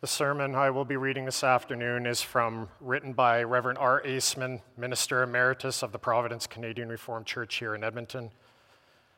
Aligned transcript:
The 0.00 0.06
sermon 0.06 0.54
I 0.54 0.70
will 0.70 0.84
be 0.84 0.96
reading 0.96 1.24
this 1.24 1.42
afternoon 1.42 2.06
is 2.06 2.22
from 2.22 2.68
written 2.80 3.14
by 3.14 3.42
Reverend 3.42 3.80
R. 3.80 4.00
Aasman, 4.02 4.60
Minister 4.76 5.24
Emeritus 5.24 5.82
of 5.82 5.90
the 5.90 5.98
Providence 5.98 6.46
Canadian 6.46 6.88
Reformed 6.88 7.26
Church 7.26 7.56
here 7.56 7.74
in 7.74 7.82
Edmonton. 7.82 8.30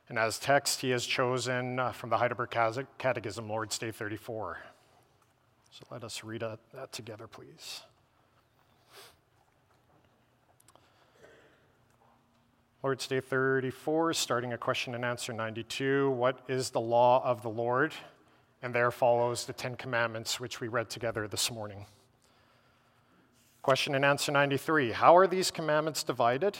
And 0.09 0.19
as 0.19 0.39
text, 0.39 0.81
he 0.81 0.89
has 0.89 1.05
chosen 1.05 1.79
uh, 1.79 1.93
from 1.93 2.09
the 2.09 2.17
Heidelberg 2.17 2.49
Catechism, 2.97 3.47
Lord's 3.47 3.77
Day 3.77 3.91
34. 3.91 4.59
So 5.71 5.85
let 5.91 6.03
us 6.03 6.25
read 6.25 6.41
that 6.41 6.93
together, 6.93 7.27
please. 7.27 7.83
Lord's 12.83 13.07
Day 13.07 13.21
34, 13.21 14.15
starting 14.15 14.55
at 14.55 14.61
question 14.61 14.95
and 14.95 15.05
answer 15.05 15.35
92. 15.35 16.11
What 16.13 16.41
is 16.49 16.71
the 16.71 16.81
law 16.81 17.23
of 17.23 17.43
the 17.43 17.51
Lord? 17.51 17.93
And 18.63 18.75
there 18.75 18.91
follows 18.91 19.47
the 19.47 19.53
Ten 19.53 19.75
Commandments, 19.75 20.39
which 20.39 20.61
we 20.61 20.69
read 20.69 20.91
together 20.91 21.27
this 21.27 21.51
morning. 21.51 21.87
Question 23.63 23.95
and 23.95 24.05
answer 24.05 24.33
93 24.33 24.93
How 24.93 25.17
are 25.17 25.27
these 25.27 25.51
commandments 25.51 26.03
divided? 26.03 26.57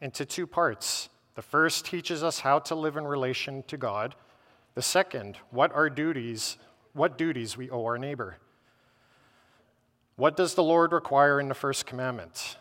Into 0.00 0.24
two 0.24 0.46
parts. 0.46 1.08
The 1.34 1.42
first 1.42 1.86
teaches 1.86 2.22
us 2.22 2.40
how 2.40 2.58
to 2.60 2.74
live 2.74 2.96
in 2.96 3.04
relation 3.04 3.62
to 3.64 3.76
God. 3.76 4.14
The 4.74 4.82
second, 4.82 5.38
what 5.50 5.72
our 5.72 5.90
duties, 5.90 6.56
what 6.92 7.18
duties 7.18 7.56
we 7.56 7.70
owe 7.70 7.84
our 7.84 7.98
neighbor. 7.98 8.38
What 10.16 10.36
does 10.36 10.54
the 10.54 10.62
Lord 10.62 10.92
require 10.92 11.40
in 11.40 11.48
the 11.48 11.54
first 11.54 11.86
commandment? 11.86 12.56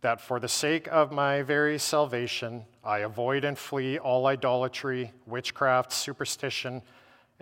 That 0.00 0.20
for 0.20 0.40
the 0.40 0.48
sake 0.48 0.88
of 0.90 1.12
my 1.12 1.42
very 1.42 1.78
salvation, 1.78 2.64
I 2.84 2.98
avoid 2.98 3.44
and 3.44 3.56
flee 3.56 3.98
all 3.98 4.26
idolatry, 4.26 5.12
witchcraft, 5.26 5.92
superstition, 5.92 6.82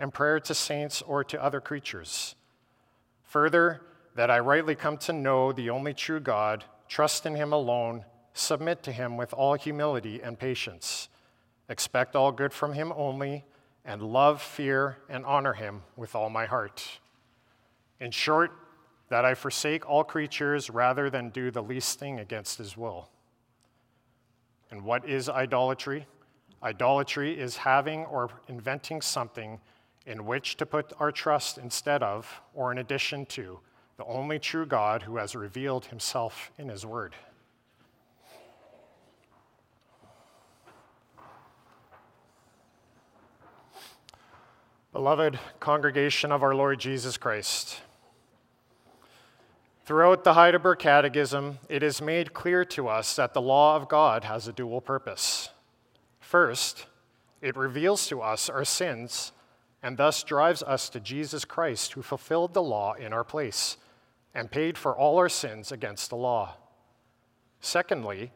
and 0.03 0.13
prayer 0.13 0.37
to 0.37 0.53
saints 0.53 1.01
or 1.01 1.23
to 1.23 1.41
other 1.41 1.61
creatures. 1.61 2.35
Further, 3.23 3.79
that 4.15 4.29
I 4.29 4.37
rightly 4.39 4.75
come 4.75 4.97
to 4.97 5.13
know 5.13 5.53
the 5.53 5.69
only 5.69 5.93
true 5.93 6.19
God, 6.19 6.65
trust 6.89 7.25
in 7.25 7.35
Him 7.35 7.53
alone, 7.53 8.03
submit 8.33 8.83
to 8.83 8.91
Him 8.91 9.15
with 9.15 9.33
all 9.33 9.53
humility 9.53 10.21
and 10.21 10.37
patience, 10.37 11.07
expect 11.69 12.17
all 12.17 12.33
good 12.33 12.51
from 12.51 12.73
Him 12.73 12.91
only, 12.97 13.45
and 13.85 14.01
love, 14.01 14.41
fear, 14.41 14.97
and 15.07 15.25
honor 15.25 15.53
Him 15.53 15.83
with 15.95 16.15
all 16.15 16.29
my 16.29 16.47
heart. 16.47 16.99
In 18.01 18.11
short, 18.11 18.51
that 19.07 19.23
I 19.23 19.35
forsake 19.35 19.89
all 19.89 20.03
creatures 20.03 20.69
rather 20.69 21.09
than 21.09 21.29
do 21.29 21.49
the 21.49 21.63
least 21.63 21.97
thing 21.97 22.19
against 22.19 22.57
His 22.57 22.75
will. 22.75 23.07
And 24.69 24.83
what 24.83 25.07
is 25.07 25.29
idolatry? 25.29 26.07
Idolatry 26.61 27.39
is 27.39 27.55
having 27.55 28.03
or 28.03 28.29
inventing 28.49 29.01
something 29.01 29.61
in 30.05 30.25
which 30.25 30.57
to 30.57 30.65
put 30.65 30.91
our 30.99 31.11
trust 31.11 31.57
instead 31.57 32.03
of, 32.03 32.41
or 32.53 32.71
in 32.71 32.77
addition 32.77 33.25
to, 33.25 33.59
the 33.97 34.05
only 34.05 34.39
true 34.39 34.65
God 34.65 35.03
who 35.03 35.17
has 35.17 35.35
revealed 35.35 35.85
himself 35.85 36.51
in 36.57 36.69
his 36.69 36.85
word. 36.85 37.15
Beloved 44.91 45.39
congregation 45.59 46.31
of 46.31 46.43
our 46.43 46.53
Lord 46.53 46.79
Jesus 46.79 47.17
Christ, 47.17 47.81
throughout 49.85 50.23
the 50.23 50.33
Heidelberg 50.33 50.79
Catechism, 50.79 51.57
it 51.67 51.81
is 51.81 51.99
made 51.99 52.33
clear 52.33 52.63
to 52.65 52.87
us 52.87 53.15
that 53.15 53.33
the 53.33 53.41
law 53.41 53.75
of 53.75 53.89
God 53.89 54.23
has 54.23 54.47
a 54.47 54.53
dual 54.53 54.81
purpose. 54.81 55.49
First, 56.19 56.85
it 57.41 57.57
reveals 57.57 58.07
to 58.07 58.21
us 58.21 58.49
our 58.49 58.63
sins 58.63 59.31
and 59.83 59.97
thus 59.97 60.23
drives 60.23 60.63
us 60.63 60.87
to 60.89 60.99
Jesus 61.01 61.43
Christ, 61.43 61.91
who 61.91 62.01
fulfilled 62.01 62.53
the 62.53 62.63
law 62.63 62.93
in 62.93 63.11
our 63.11 63.25
place 63.25 63.75
and 64.33 64.49
paid 64.49 64.77
for 64.77 64.95
all 64.95 65.17
our 65.17 65.29
sins 65.29 65.73
against 65.73 66.09
the 66.09 66.15
law. 66.15 66.55
Secondly, 67.59 68.31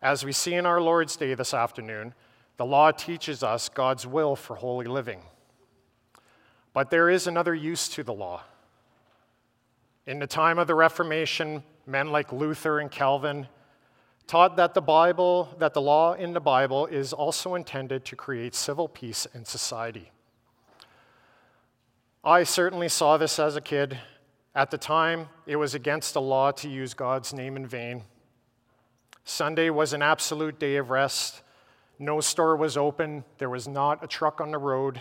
as 0.00 0.24
we 0.24 0.32
see 0.32 0.54
in 0.54 0.64
our 0.64 0.80
Lord's 0.80 1.16
Day 1.16 1.34
this 1.34 1.52
afternoon, 1.52 2.14
the 2.56 2.64
law 2.64 2.90
teaches 2.90 3.42
us 3.42 3.68
God's 3.68 4.06
will 4.06 4.34
for 4.34 4.56
holy 4.56 4.86
living. 4.86 5.20
But 6.72 6.90
there 6.90 7.10
is 7.10 7.26
another 7.26 7.54
use 7.54 7.88
to 7.90 8.02
the 8.02 8.14
law. 8.14 8.42
In 10.06 10.18
the 10.18 10.26
time 10.26 10.58
of 10.58 10.66
the 10.66 10.74
Reformation, 10.74 11.62
men 11.86 12.10
like 12.10 12.32
Luther 12.32 12.78
and 12.80 12.90
Calvin 12.90 13.46
taught 14.26 14.56
that 14.56 14.74
the 14.74 14.80
Bible, 14.80 15.54
that 15.58 15.74
the 15.74 15.82
law 15.82 16.14
in 16.14 16.32
the 16.32 16.40
Bible 16.40 16.86
is 16.86 17.12
also 17.12 17.54
intended 17.54 18.04
to 18.06 18.16
create 18.16 18.54
civil 18.54 18.88
peace 18.88 19.26
in 19.34 19.44
society. 19.44 20.10
I 22.28 22.42
certainly 22.42 22.90
saw 22.90 23.16
this 23.16 23.38
as 23.38 23.56
a 23.56 23.60
kid. 23.62 23.98
At 24.54 24.70
the 24.70 24.76
time, 24.76 25.30
it 25.46 25.56
was 25.56 25.74
against 25.74 26.12
the 26.12 26.20
law 26.20 26.50
to 26.50 26.68
use 26.68 26.92
God's 26.92 27.32
name 27.32 27.56
in 27.56 27.66
vain. 27.66 28.02
Sunday 29.24 29.70
was 29.70 29.94
an 29.94 30.02
absolute 30.02 30.58
day 30.58 30.76
of 30.76 30.90
rest. 30.90 31.40
No 31.98 32.20
store 32.20 32.54
was 32.54 32.76
open, 32.76 33.24
there 33.38 33.48
was 33.48 33.66
not 33.66 34.04
a 34.04 34.06
truck 34.06 34.42
on 34.42 34.50
the 34.50 34.58
road. 34.58 35.00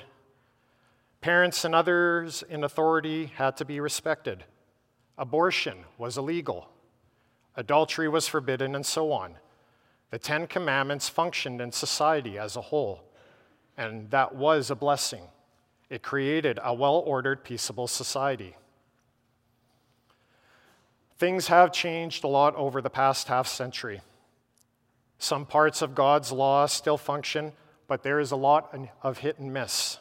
Parents 1.20 1.66
and 1.66 1.76
others 1.76 2.46
in 2.48 2.64
authority 2.64 3.26
had 3.36 3.58
to 3.58 3.66
be 3.66 3.82
respected. 3.82 4.46
Abortion 5.18 5.80
was 5.98 6.18
illegal. 6.18 6.70
Adultery 7.58 8.08
was 8.08 8.30
forbidden, 8.30 8.74
and 8.74 8.86
so 8.86 9.12
on. 9.12 9.36
The 10.12 10.20
Ten 10.20 10.48
Commandments 10.48 11.10
functioned 11.10 11.60
in 11.60 11.74
society 11.74 12.40
as 12.40 12.56
a 12.56 12.62
whole, 12.62 13.04
and 13.76 14.10
that 14.12 14.34
was 14.34 14.72
a 14.72 14.76
blessing. 14.76 15.24
It 15.90 16.04
created 16.04 16.60
a 16.62 16.74
well 16.74 16.96
ordered, 17.06 17.44
peaceable 17.44 17.88
society. 17.88 18.56
Things 21.18 21.48
have 21.48 21.72
changed 21.72 22.24
a 22.24 22.28
lot 22.28 22.56
over 22.56 22.82
the 22.82 22.90
past 22.90 23.28
half 23.28 23.48
century. 23.48 24.02
Some 25.18 25.46
parts 25.46 25.82
of 25.82 25.96
God's 25.96 26.32
law 26.32 26.68
still 26.68 26.98
function, 26.98 27.54
but 27.88 28.04
there 28.04 28.20
is 28.20 28.32
a 28.32 28.36
lot 28.36 28.78
of 29.02 29.20
hit 29.20 29.40
and 29.40 29.52
miss. 29.52 29.98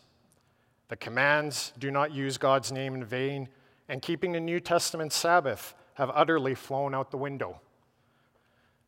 The 0.89 0.97
commands, 0.97 1.73
do 1.79 1.91
not 1.91 2.13
use 2.13 2.37
God's 2.37 2.71
name 2.71 2.95
in 2.95 3.05
vain, 3.05 3.49
and 3.89 4.03
keeping 4.03 4.33
the 4.33 4.41
New 4.41 4.61
Testament 4.61 5.13
Sabbath 5.13 5.75
have 5.95 6.11
utterly 6.15 6.55
flown 6.55 6.95
out 6.95 7.11
the 7.11 7.17
window. 7.17 7.61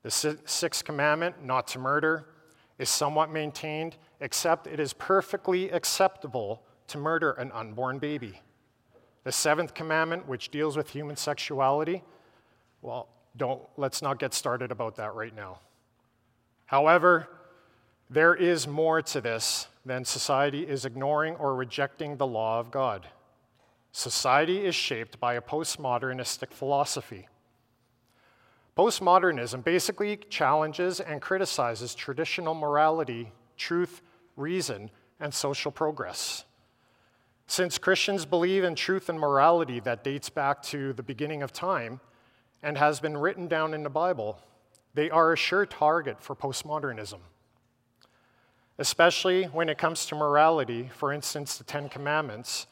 The 0.02 0.10
sixth 0.44 0.84
commandment, 0.84 1.44
not 1.44 1.66
to 1.68 1.78
murder, 1.78 2.28
is 2.78 2.90
somewhat 2.90 3.30
maintained, 3.30 3.96
except 4.20 4.66
it 4.66 4.78
is 4.78 4.92
perfectly 4.92 5.70
acceptable 5.70 6.62
to 6.88 6.98
murder 6.98 7.32
an 7.32 7.52
unborn 7.52 7.98
baby. 7.98 8.40
The 9.24 9.32
seventh 9.32 9.74
commandment, 9.74 10.26
which 10.26 10.50
deals 10.50 10.76
with 10.76 10.90
human 10.90 11.16
sexuality, 11.16 12.02
well, 12.82 13.08
don't, 13.36 13.62
let's 13.76 14.02
not 14.02 14.18
get 14.18 14.34
started 14.34 14.72
about 14.72 14.96
that 14.96 15.14
right 15.14 15.34
now. 15.34 15.58
However, 16.66 17.28
there 18.10 18.34
is 18.34 18.66
more 18.66 19.02
to 19.02 19.20
this 19.20 19.68
than 19.84 20.04
society 20.04 20.66
is 20.66 20.84
ignoring 20.84 21.36
or 21.36 21.54
rejecting 21.54 22.16
the 22.16 22.26
law 22.26 22.60
of 22.60 22.70
God. 22.70 23.06
Society 23.92 24.64
is 24.64 24.74
shaped 24.74 25.18
by 25.18 25.34
a 25.34 25.40
postmodernistic 25.40 26.52
philosophy. 26.52 27.26
Postmodernism 28.76 29.64
basically 29.64 30.16
challenges 30.16 31.00
and 31.00 31.20
criticizes 31.20 31.94
traditional 31.94 32.54
morality, 32.54 33.32
truth, 33.56 34.02
reason, 34.36 34.90
and 35.18 35.34
social 35.34 35.72
progress. 35.72 36.44
Since 37.50 37.78
Christians 37.78 38.26
believe 38.26 38.62
in 38.62 38.74
truth 38.74 39.08
and 39.08 39.18
morality 39.18 39.80
that 39.80 40.04
dates 40.04 40.28
back 40.28 40.62
to 40.64 40.92
the 40.92 41.02
beginning 41.02 41.42
of 41.42 41.50
time 41.50 42.00
and 42.62 42.76
has 42.76 43.00
been 43.00 43.16
written 43.16 43.48
down 43.48 43.72
in 43.72 43.82
the 43.82 43.90
Bible, 43.90 44.38
they 44.92 45.08
are 45.08 45.32
a 45.32 45.36
sure 45.36 45.64
target 45.64 46.22
for 46.22 46.36
postmodernism. 46.36 47.20
Especially 48.76 49.44
when 49.44 49.70
it 49.70 49.78
comes 49.78 50.04
to 50.06 50.14
morality, 50.14 50.90
for 50.94 51.10
instance, 51.10 51.56
the 51.56 51.64
Ten 51.64 51.88
Commandments, 51.88 52.66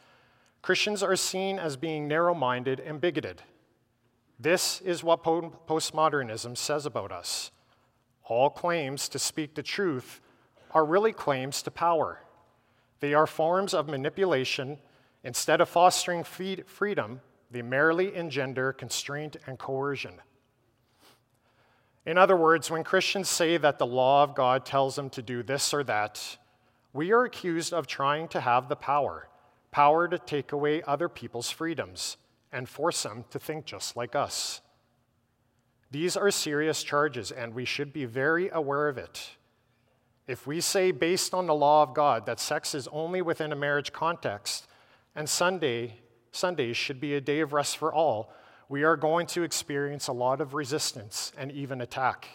Christians 0.61 1.03
are 1.03 1.17
seen 1.17 1.59
as 1.59 1.79
being 1.79 2.07
narrow 2.07 2.35
minded 2.35 2.79
and 2.79 3.01
bigoted. 3.01 3.41
This 4.39 4.83
is 4.83 5.03
what 5.03 5.25
postmodernism 5.25 6.55
says 6.55 6.85
about 6.85 7.13
us. 7.13 7.51
All 8.25 8.51
claims 8.51 9.09
to 9.09 9.19
speak 9.19 9.55
the 9.55 9.63
truth 9.63 10.21
are 10.73 10.85
really 10.85 11.15
claims 11.15 11.63
to 11.63 11.71
power. 11.71 12.21
They 13.01 13.15
are 13.15 13.27
forms 13.27 13.75
of 13.75 13.89
manipulation. 13.89 14.79
Instead 15.25 15.61
of 15.61 15.69
fostering 15.69 16.25
freedom, 16.25 17.21
they 17.51 17.63
merely 17.63 18.15
engender 18.15 18.73
constraint 18.73 19.37
and 19.47 19.59
coercion. 19.59 20.21
In 22.05 22.19
other 22.19 22.37
words, 22.37 22.71
when 22.71 22.85
Christians 22.85 23.29
say 23.29 23.57
that 23.57 23.79
the 23.79 23.87
law 23.87 24.23
of 24.23 24.35
God 24.35 24.65
tells 24.65 24.95
them 24.95 25.11
to 25.11 25.23
do 25.23 25.43
this 25.43 25.75
or 25.75 25.83
that, 25.85 26.39
we 26.93 27.13
are 27.13 27.25
accused 27.25 27.73
of 27.73 27.87
trying 27.87 28.29
to 28.29 28.41
have 28.41 28.69
the 28.69 28.77
power 28.77 29.29
power 29.77 30.09
to 30.09 30.19
take 30.19 30.53
away 30.53 30.83
other 30.87 31.07
people's 31.07 31.51
freedoms 31.51 32.17
and 32.51 32.67
force 32.67 33.03
them 33.03 33.27
to 33.29 33.39
think 33.39 33.67
just 33.67 33.95
like 33.95 34.15
us. 34.15 34.63
These 35.91 36.17
are 36.17 36.31
serious 36.31 36.83
charges, 36.83 37.31
and 37.31 37.53
we 37.53 37.67
should 37.67 37.93
be 37.93 38.07
very 38.07 38.49
aware 38.49 38.89
of 38.89 38.97
it. 38.97 39.37
If 40.27 40.47
we 40.47 40.61
say, 40.61 40.91
based 40.91 41.35
on 41.35 41.47
the 41.47 41.55
law 41.55 41.83
of 41.83 41.95
God, 41.95 42.27
that 42.27 42.41
sex 42.41 42.75
is 42.75 42.89
only 42.89 43.23
within 43.23 43.53
a 43.53 43.57
marriage 43.57 43.93
context, 43.93 44.67
and 45.15 45.29
Sunday, 45.29 46.01
Sundays 46.33 46.77
should 46.77 47.01
be 47.01 47.15
a 47.15 47.21
day 47.21 47.41
of 47.41 47.53
rest 47.53 47.77
for 47.77 47.93
all, 47.95 48.33
we 48.69 48.83
are 48.83 48.97
going 48.97 49.27
to 49.29 49.45
experience 49.45 50.09
a 50.09 50.13
lot 50.13 50.41
of 50.41 50.55
resistance 50.55 51.33
and 51.39 51.53
even 51.53 51.81
attack. 51.81 52.29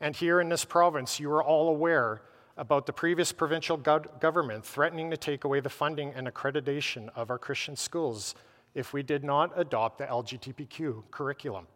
And 0.00 0.14
here 0.14 0.40
in 0.40 0.48
this 0.48 0.64
province, 0.64 1.18
you 1.18 1.30
are 1.32 1.42
all 1.42 1.68
aware 1.68 2.22
about 2.56 2.86
the 2.86 2.92
previous 2.92 3.32
provincial 3.32 3.76
government 3.76 4.64
threatening 4.64 5.10
to 5.10 5.16
take 5.16 5.44
away 5.44 5.60
the 5.60 5.68
funding 5.68 6.12
and 6.14 6.28
accreditation 6.28 7.08
of 7.16 7.30
our 7.30 7.38
Christian 7.38 7.74
schools 7.74 8.34
if 8.74 8.92
we 8.92 9.02
did 9.02 9.24
not 9.24 9.50
adopt 9.56 9.98
the 9.98 10.04
LGBTQ 10.04 11.04
curriculum. 11.10 11.66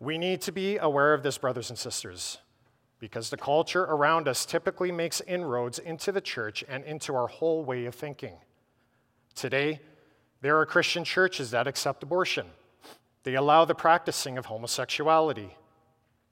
We 0.00 0.18
need 0.18 0.40
to 0.42 0.52
be 0.52 0.76
aware 0.78 1.14
of 1.14 1.22
this, 1.22 1.38
brothers 1.38 1.70
and 1.70 1.78
sisters, 1.78 2.38
because 3.04 3.28
the 3.28 3.36
culture 3.36 3.82
around 3.82 4.26
us 4.26 4.46
typically 4.46 4.90
makes 4.90 5.20
inroads 5.20 5.78
into 5.78 6.10
the 6.10 6.22
church 6.22 6.64
and 6.66 6.82
into 6.84 7.14
our 7.14 7.26
whole 7.26 7.62
way 7.62 7.84
of 7.84 7.94
thinking. 7.94 8.32
Today, 9.34 9.80
there 10.40 10.58
are 10.58 10.64
Christian 10.64 11.04
churches 11.04 11.50
that 11.50 11.66
accept 11.66 12.02
abortion. 12.02 12.46
They 13.22 13.34
allow 13.34 13.66
the 13.66 13.74
practicing 13.74 14.38
of 14.38 14.46
homosexuality. 14.46 15.54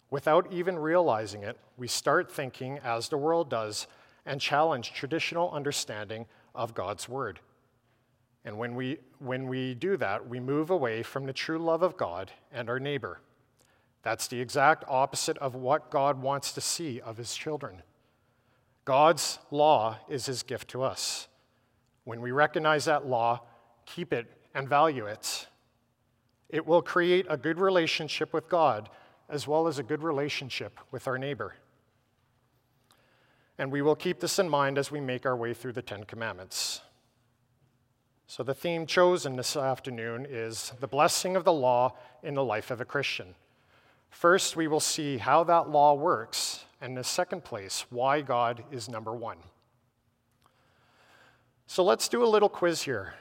Without 0.09 0.51
even 0.51 0.79
realizing 0.79 1.43
it, 1.43 1.59
we 1.77 1.89
start 1.89 2.33
thinking 2.33 2.79
as 2.83 3.11
the 3.11 3.19
world 3.19 3.51
does 3.51 3.87
and 4.25 4.41
challenge 4.41 4.95
traditional 4.95 5.51
understanding 5.51 6.25
of 6.55 6.73
God's 6.73 7.07
Word. 7.07 7.39
And 8.47 8.57
when 8.57 8.75
we, 8.75 8.97
when 9.19 9.47
we 9.47 9.75
do 9.75 9.99
that, 9.99 10.27
we 10.27 10.41
move 10.41 10.71
away 10.71 11.03
from 11.03 11.27
the 11.27 11.35
true 11.35 11.59
love 11.59 11.83
of 11.83 11.99
God 11.99 12.33
and 12.51 12.71
our 12.71 12.81
neighbor. 12.81 13.21
That's 14.03 14.27
the 14.27 14.41
exact 14.41 14.85
opposite 14.89 15.39
of 15.39 15.55
what 15.55 15.91
God 15.91 16.21
wants 16.21 16.53
to 16.53 16.61
see 16.61 17.01
of 17.01 17.17
his 17.17 17.35
children. 17.35 17.83
God's 18.85 19.39
law 19.51 19.99
is 20.09 20.27
his 20.27 20.43
gift 20.43 20.69
to 20.71 20.83
us. 20.83 21.29
When 22.05 22.21
we 22.21 22.33
recognize 22.33 22.87
that 22.87 23.07
law, 23.07 23.43
keep 23.87 24.13
it, 24.13 24.27
and 24.55 24.69
value 24.69 25.07
it, 25.07 25.47
it 26.49 26.67
will 26.67 26.83
create 26.83 27.27
a 27.29 27.37
good 27.37 27.59
relationship 27.59 28.33
with 28.33 28.49
God 28.49 28.89
as 29.29 29.47
well 29.47 29.67
as 29.67 29.79
a 29.79 29.83
good 29.83 30.03
relationship 30.03 30.79
with 30.91 31.07
our 31.07 31.17
neighbor. 31.17 31.55
And 33.57 33.71
we 33.71 33.83
will 33.83 33.95
keep 33.95 34.21
this 34.21 34.39
in 34.39 34.49
mind 34.49 34.79
as 34.79 34.91
we 34.91 35.01
make 35.01 35.25
our 35.25 35.37
way 35.37 35.55
through 35.55 35.73
the 35.73 35.83
Ten 35.83 36.05
Commandments. 36.05 36.81
So, 38.27 38.43
the 38.43 38.55
theme 38.55 38.87
chosen 38.87 39.37
this 39.37 39.57
afternoon 39.57 40.27
is 40.29 40.73
the 40.81 40.87
blessing 40.89 41.37
of 41.37 41.45
the 41.45 41.53
law 41.53 41.97
in 42.23 42.35
the 42.35 42.45
life 42.45 42.71
of 42.71 42.81
a 42.81 42.85
Christian. 42.85 43.35
First, 44.13 44.57
we 44.57 44.69
will 44.69 44.79
see 44.79 45.17
how 45.17 45.43
that 45.45 45.71
law 45.71 45.95
works, 45.95 46.67
and 46.81 46.91
in 46.91 46.95
the 46.95 47.03
second 47.03 47.43
place, 47.43 47.87
why 47.91 48.21
God 48.21 48.63
is 48.71 48.89
number 48.89 49.13
one. 49.13 49.39
So, 51.67 51.83
let's 51.83 52.09
do 52.09 52.23
a 52.23 52.29
little 52.29 52.51
quiz 52.51 52.83
here. 52.83 53.15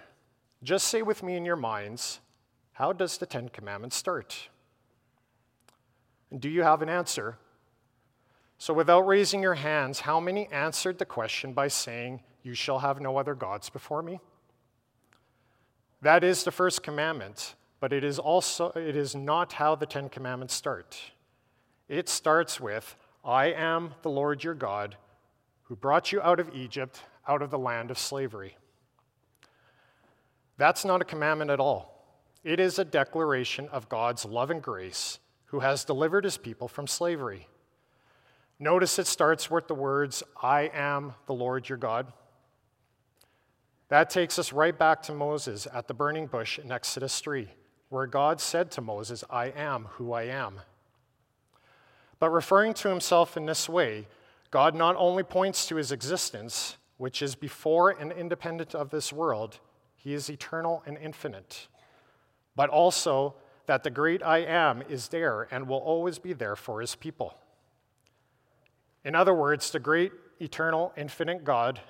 Just 0.62 0.90
say 0.90 1.02
with 1.02 1.24
me 1.24 1.36
in 1.38 1.46
your 1.46 1.56
minds, 1.56 2.20
how 2.74 2.94
does 2.94 3.18
the 3.18 3.26
Ten 3.26 3.50
Commandments 3.50 3.96
start? 3.96 4.50
And 6.30 6.40
do 6.42 6.50
you 6.50 6.62
have 6.62 6.82
an 6.82 6.90
answer? 6.90 7.38
So, 8.58 8.74
without 8.74 9.08
raising 9.08 9.42
your 9.42 9.56
hands, 9.56 10.02
how 10.02 10.20
many 10.20 10.48
answered 10.52 11.00
the 11.00 11.06
question 11.06 11.54
by 11.54 11.70
saying, 11.70 12.22
You 12.44 12.54
shall 12.54 12.80
have 12.80 13.00
no 13.00 13.18
other 13.18 13.34
gods 13.34 13.70
before 13.70 14.04
me? 14.04 14.20
That 16.02 16.24
is 16.24 16.44
the 16.44 16.52
first 16.52 16.84
commandment, 16.84 17.56
but 17.82 17.92
it 17.92 18.06
is 18.06 18.18
also 18.18 18.72
it 18.76 18.96
is 18.96 19.14
not 19.14 19.54
how 19.54 19.76
the 19.76 19.86
10 19.86 20.08
commandments 20.08 20.54
start. 20.54 20.98
It 21.90 22.08
starts 22.08 22.62
with 22.62 22.96
I 23.26 23.48
am 23.48 23.96
the 24.04 24.10
Lord 24.10 24.46
your 24.46 24.54
God 24.54 24.96
who 25.64 25.76
brought 25.76 26.12
you 26.14 26.22
out 26.22 26.40
of 26.40 26.56
Egypt, 26.56 27.02
out 27.28 27.42
of 27.42 27.50
the 27.50 27.60
land 27.60 27.92
of 27.92 27.98
slavery. 27.98 28.56
That's 30.58 30.86
not 30.86 31.02
a 31.02 31.06
commandment 31.06 31.52
at 31.52 31.60
all. 31.60 31.92
It 32.44 32.60
is 32.60 32.80
a 32.80 32.86
declaration 32.86 33.68
of 33.70 33.90
God's 33.90 34.26
love 34.26 34.52
and 34.52 34.62
grace 34.62 35.20
who 35.46 35.60
has 35.60 35.84
delivered 35.84 36.24
his 36.24 36.38
people 36.38 36.68
from 36.68 36.88
slavery. 36.88 37.48
Notice 38.60 39.00
it 39.00 39.08
starts 39.08 39.50
with 39.50 39.68
the 39.68 39.76
words, 39.76 40.24
I 40.42 40.70
am 40.74 41.16
the 41.26 41.34
Lord 41.34 41.68
your 41.68 41.80
God. 41.80 42.14
That 43.90 44.10
takes 44.10 44.38
us 44.38 44.54
right 44.54 44.78
back 44.78 45.02
to 45.04 45.14
Moses 45.14 45.68
at 45.74 45.88
the 45.88 45.94
burning 45.94 46.28
bush 46.28 46.60
in 46.60 46.72
Exodus 46.72 47.20
3, 47.20 47.50
where 47.92 48.08
God 48.08 48.40
said 48.40 48.72
to 48.72 48.82
Moses, 48.82 49.22
I 49.30 49.48
am 49.48 49.84
who 49.98 50.14
I 50.14 50.24
am. 50.24 50.62
But 52.20 52.30
referring 52.30 52.74
to 52.76 52.88
himself 52.88 53.36
in 53.36 53.46
this 53.46 53.68
way, 53.68 54.08
God 54.50 54.74
not 54.76 54.96
only 54.96 55.24
points 55.24 55.68
to 55.68 55.76
his 55.76 55.92
existence, 55.92 56.78
which 56.96 57.22
is 57.22 57.36
before 57.36 57.90
and 57.90 58.14
independent 58.14 58.74
of 58.74 58.92
this 58.92 59.12
world, 59.12 59.60
he 59.98 60.14
is 60.14 60.30
eternal 60.30 60.82
and 60.86 60.98
infinite, 60.98 61.68
but 62.56 62.70
also 62.70 63.36
that 63.66 63.84
the 63.84 63.90
great 63.90 64.24
I 64.24 64.38
am 64.38 64.82
is 64.84 65.10
there 65.10 65.50
and 65.52 65.68
will 65.68 65.80
always 65.80 66.18
be 66.18 66.32
there 66.32 66.56
for 66.56 66.80
his 66.80 66.96
people. 66.96 67.36
In 69.04 69.16
other 69.16 69.34
words, 69.34 69.70
the 69.70 69.82
great, 69.82 70.14
eternal, 70.40 70.94
infinite 70.96 71.44
God 71.44 71.82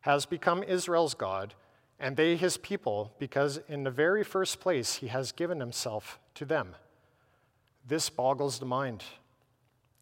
has 0.00 0.24
become 0.24 0.62
Israel's 0.62 1.12
God, 1.12 1.52
and 2.00 2.16
they 2.16 2.34
his 2.34 2.56
people, 2.56 3.12
because 3.18 3.60
in 3.68 3.84
the 3.84 3.90
very 3.90 4.24
first 4.24 4.58
place 4.58 4.96
he 4.96 5.08
has 5.08 5.32
given 5.32 5.60
himself 5.60 6.18
to 6.34 6.46
them. 6.46 6.74
This 7.86 8.08
boggles 8.08 8.58
the 8.58 8.66
mind. 8.66 9.04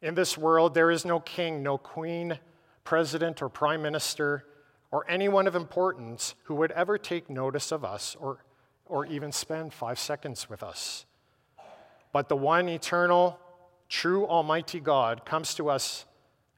In 0.01 0.15
this 0.15 0.39
world, 0.39 0.75
there 0.75 0.93
is 0.93 1.05
no 1.05 1.19
king, 1.19 1.63
no 1.63 1.77
queen, 1.77 2.39
president, 2.85 3.43
or 3.43 3.49
prime 3.49 3.83
minister, 3.83 4.45
or 4.93 5.05
anyone 5.11 5.49
of 5.49 5.57
importance 5.57 6.35
who 6.45 6.55
would 6.55 6.71
ever 6.71 6.97
take 6.97 7.29
notice 7.29 7.73
of 7.73 7.85
us 7.85 8.17
or, 8.21 8.45
or 8.87 9.05
even 9.07 9.33
spend 9.33 9.75
five 9.75 9.99
seconds 9.99 10.49
with 10.49 10.63
us. 10.63 11.05
But 12.13 12.29
the 12.29 12.37
one 12.37 12.69
eternal, 12.69 13.39
true, 13.89 14.25
almighty 14.27 14.81
God 14.81 15.27
comes 15.27 15.55
to 15.57 15.69
us, 15.69 16.07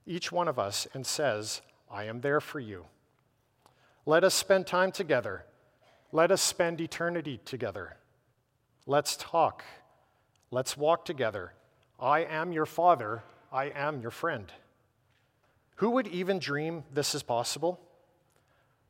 each 0.07 0.31
one 0.31 0.49
of 0.49 0.59
us, 0.59 0.87
and 0.93 1.07
says, 1.07 1.63
I 1.91 2.05
am 2.05 2.21
there 2.21 2.41
for 2.41 2.61
you. 2.61 2.85
Let 4.11 4.25
us 4.25 4.35
spend 4.35 4.67
time 4.67 4.91
together. 4.91 5.45
Let 6.11 6.33
us 6.33 6.43
spend 6.43 6.81
eternity 6.81 7.39
together. 7.45 7.97
Let's 8.85 9.17
talk. 9.17 9.63
Let's 10.51 10.77
walk 10.77 11.05
together. 11.05 11.53
I 12.01 12.25
am 12.25 12.53
your 12.53 12.67
father. 12.67 13.23
I 13.53 13.67
am 13.67 14.03
your 14.03 14.11
friend. 14.11 14.53
Who 15.77 15.91
would 15.91 16.09
even 16.09 16.41
dream 16.41 16.83
this 16.93 17.15
is 17.15 17.23
possible? 17.23 17.79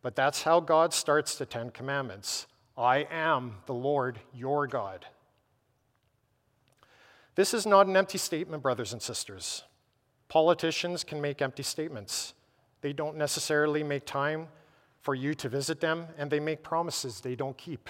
But 0.00 0.16
that's 0.16 0.44
how 0.44 0.58
God 0.58 0.94
starts 0.94 1.34
the 1.36 1.44
Ten 1.44 1.68
Commandments 1.68 2.46
I 2.74 3.06
am 3.10 3.56
the 3.66 3.74
Lord 3.74 4.20
your 4.32 4.66
God. 4.66 5.04
This 7.34 7.52
is 7.52 7.66
not 7.66 7.86
an 7.88 7.94
empty 7.98 8.16
statement, 8.16 8.62
brothers 8.62 8.94
and 8.94 9.02
sisters. 9.02 9.64
Politicians 10.28 11.04
can 11.04 11.20
make 11.20 11.42
empty 11.42 11.62
statements. 11.62 12.32
They 12.80 12.94
don't 12.94 13.18
necessarily 13.18 13.82
make 13.82 14.06
time 14.06 14.48
for 15.00 15.14
you 15.14 15.34
to 15.34 15.48
visit 15.48 15.80
them, 15.80 16.06
and 16.18 16.30
they 16.30 16.40
make 16.40 16.62
promises 16.62 17.20
they 17.20 17.34
don't 17.34 17.56
keep. 17.56 17.88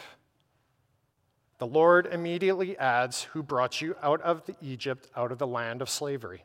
The 1.58 1.66
Lord 1.66 2.06
immediately 2.06 2.78
adds, 2.78 3.24
Who 3.24 3.42
brought 3.42 3.80
you 3.80 3.96
out 4.02 4.20
of 4.22 4.46
the 4.46 4.56
Egypt, 4.62 5.08
out 5.16 5.32
of 5.32 5.38
the 5.38 5.46
land 5.46 5.82
of 5.82 5.90
slavery. 5.90 6.44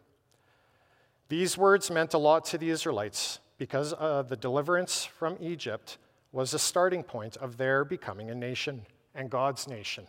These 1.29 1.57
words 1.57 1.89
meant 1.89 2.13
a 2.13 2.17
lot 2.17 2.45
to 2.45 2.57
the 2.57 2.69
Israelites 2.69 3.39
because 3.57 3.93
uh, 3.93 4.23
the 4.23 4.35
deliverance 4.35 5.05
from 5.05 5.37
Egypt 5.39 5.97
was 6.31 6.51
the 6.51 6.59
starting 6.59 7.01
point 7.01 7.37
of 7.37 7.57
their 7.57 7.85
becoming 7.85 8.29
a 8.29 8.35
nation 8.35 8.85
and 9.15 9.29
God's 9.29 9.67
nation. 9.67 10.05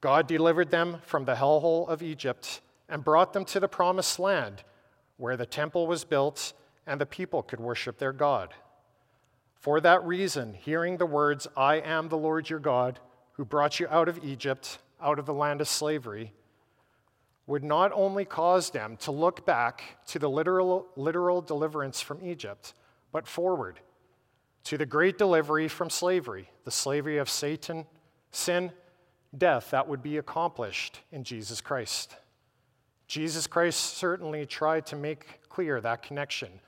God 0.00 0.28
delivered 0.28 0.70
them 0.70 0.98
from 1.04 1.24
the 1.24 1.34
hellhole 1.34 1.88
of 1.88 2.02
Egypt 2.02 2.60
and 2.88 3.04
brought 3.04 3.32
them 3.32 3.44
to 3.46 3.60
the 3.60 3.68
promised 3.68 4.18
land 4.18 4.62
where 5.16 5.36
the 5.36 5.44
temple 5.44 5.86
was 5.86 6.04
built 6.04 6.52
and 6.86 7.00
the 7.00 7.06
people 7.06 7.42
could 7.42 7.60
worship 7.60 7.98
their 7.98 8.12
God. 8.12 8.54
For 9.58 9.80
that 9.80 10.04
reason, 10.04 10.54
hearing 10.54 10.96
the 10.96 11.06
words, 11.06 11.46
I 11.56 11.76
am 11.76 12.08
the 12.08 12.16
Lord 12.16 12.48
your 12.48 12.60
God, 12.60 13.00
who 13.32 13.44
brought 13.44 13.80
you 13.80 13.88
out 13.88 14.08
of 14.08 14.24
Egypt, 14.24 14.78
out 15.00 15.18
of 15.18 15.26
the 15.26 15.34
land 15.34 15.60
of 15.60 15.68
slavery, 15.68 16.32
would 17.46 17.64
not 17.64 17.90
only 17.92 18.24
cause 18.24 18.70
them 18.70 18.96
to 18.98 19.10
look 19.10 19.46
back 19.46 19.82
to 20.06 20.18
the 20.18 20.28
literal, 20.28 20.86
literal 20.96 21.40
deliverance 21.40 22.00
from 22.00 22.22
Egypt, 22.22 22.74
but 23.10 23.26
forward 23.26 23.80
to 24.64 24.76
the 24.76 24.86
great 24.86 25.16
delivery 25.16 25.66
from 25.66 25.88
slavery, 25.88 26.50
the 26.64 26.70
slavery 26.70 27.16
of 27.16 27.30
Satan, 27.30 27.86
sin, 28.30 28.70
death 29.36 29.70
that 29.70 29.88
would 29.88 30.02
be 30.02 30.18
accomplished 30.18 31.00
in 31.10 31.24
Jesus 31.24 31.60
Christ. 31.60 32.16
Jesus 33.06 33.46
Christ 33.46 33.80
certainly 33.96 34.44
tried 34.44 34.84
to 34.86 34.96
make 34.96 35.48
clear 35.48 35.80
that 35.80 36.02
connection 36.02 36.60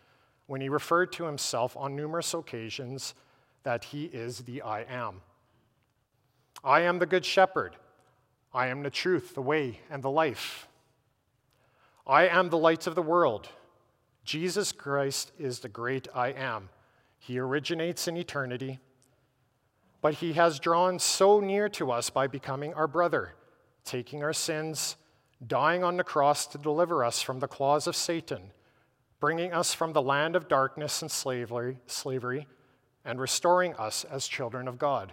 when 0.50 0.60
he 0.60 0.68
referred 0.68 1.12
to 1.12 1.26
himself 1.26 1.76
on 1.76 1.94
numerous 1.94 2.34
occasions 2.34 3.14
that 3.62 3.84
he 3.84 4.06
is 4.06 4.38
the 4.38 4.60
I 4.62 4.80
am. 4.80 5.20
I 6.64 6.80
am 6.80 6.98
the 6.98 7.06
Good 7.06 7.24
Shepherd. 7.24 7.76
I 8.52 8.66
am 8.66 8.82
the 8.82 8.90
truth, 8.90 9.36
the 9.36 9.42
way, 9.42 9.78
and 9.88 10.02
the 10.02 10.10
life. 10.10 10.66
I 12.04 12.26
am 12.26 12.48
the 12.50 12.58
light 12.58 12.88
of 12.88 12.96
the 12.96 13.00
world. 13.00 13.48
Jesus 14.24 14.72
Christ 14.72 15.30
is 15.38 15.60
the 15.60 15.68
great 15.68 16.08
I 16.12 16.32
am. 16.32 16.68
He 17.20 17.38
originates 17.38 18.08
in 18.08 18.16
eternity, 18.16 18.80
but 20.02 20.14
He 20.14 20.32
has 20.32 20.58
drawn 20.58 20.98
so 20.98 21.38
near 21.38 21.68
to 21.68 21.92
us 21.92 22.10
by 22.10 22.26
becoming 22.26 22.74
our 22.74 22.88
brother, 22.88 23.34
taking 23.84 24.24
our 24.24 24.32
sins, 24.32 24.96
dying 25.46 25.84
on 25.84 25.96
the 25.96 26.02
cross 26.02 26.44
to 26.48 26.58
deliver 26.58 27.04
us 27.04 27.22
from 27.22 27.38
the 27.38 27.46
claws 27.46 27.86
of 27.86 27.94
Satan, 27.94 28.50
bringing 29.20 29.52
us 29.52 29.74
from 29.74 29.92
the 29.92 30.02
land 30.02 30.34
of 30.34 30.48
darkness 30.48 31.02
and 31.02 31.10
slavery, 31.10 31.76
slavery 31.86 32.46
and 33.04 33.20
restoring 33.20 33.74
us 33.74 34.04
as 34.04 34.26
children 34.26 34.66
of 34.66 34.78
God. 34.78 35.12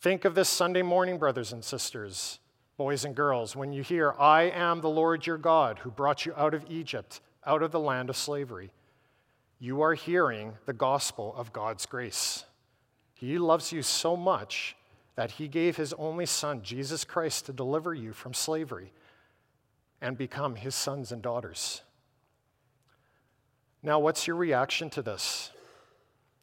Think 0.00 0.24
of 0.24 0.34
this 0.34 0.48
Sunday 0.48 0.82
morning, 0.82 1.18
brothers 1.18 1.52
and 1.52 1.64
sisters, 1.64 2.38
boys 2.76 3.04
and 3.04 3.14
girls, 3.14 3.56
when 3.56 3.72
you 3.72 3.82
hear, 3.82 4.14
I 4.18 4.44
am 4.44 4.80
the 4.80 4.88
Lord 4.88 5.26
your 5.26 5.38
God 5.38 5.80
who 5.80 5.90
brought 5.90 6.24
you 6.24 6.32
out 6.36 6.54
of 6.54 6.64
Egypt, 6.70 7.20
out 7.44 7.62
of 7.62 7.72
the 7.72 7.80
land 7.80 8.08
of 8.08 8.16
slavery. 8.16 8.70
You 9.58 9.80
are 9.80 9.94
hearing 9.94 10.54
the 10.66 10.72
gospel 10.72 11.34
of 11.36 11.52
God's 11.52 11.86
grace. 11.86 12.44
He 13.14 13.38
loves 13.38 13.72
you 13.72 13.82
so 13.82 14.16
much 14.16 14.76
that 15.14 15.32
he 15.32 15.48
gave 15.48 15.76
his 15.76 15.94
only 15.94 16.26
son, 16.26 16.62
Jesus 16.62 17.04
Christ, 17.04 17.46
to 17.46 17.52
deliver 17.52 17.94
you 17.94 18.12
from 18.12 18.34
slavery 18.34 18.92
and 20.02 20.18
become 20.18 20.56
his 20.56 20.74
sons 20.74 21.10
and 21.10 21.22
daughters. 21.22 21.80
Now, 23.86 24.00
what's 24.00 24.26
your 24.26 24.34
reaction 24.34 24.90
to 24.90 25.00
this? 25.00 25.52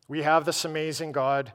We 0.08 0.22
have 0.22 0.46
this 0.46 0.64
amazing 0.64 1.12
God, 1.12 1.52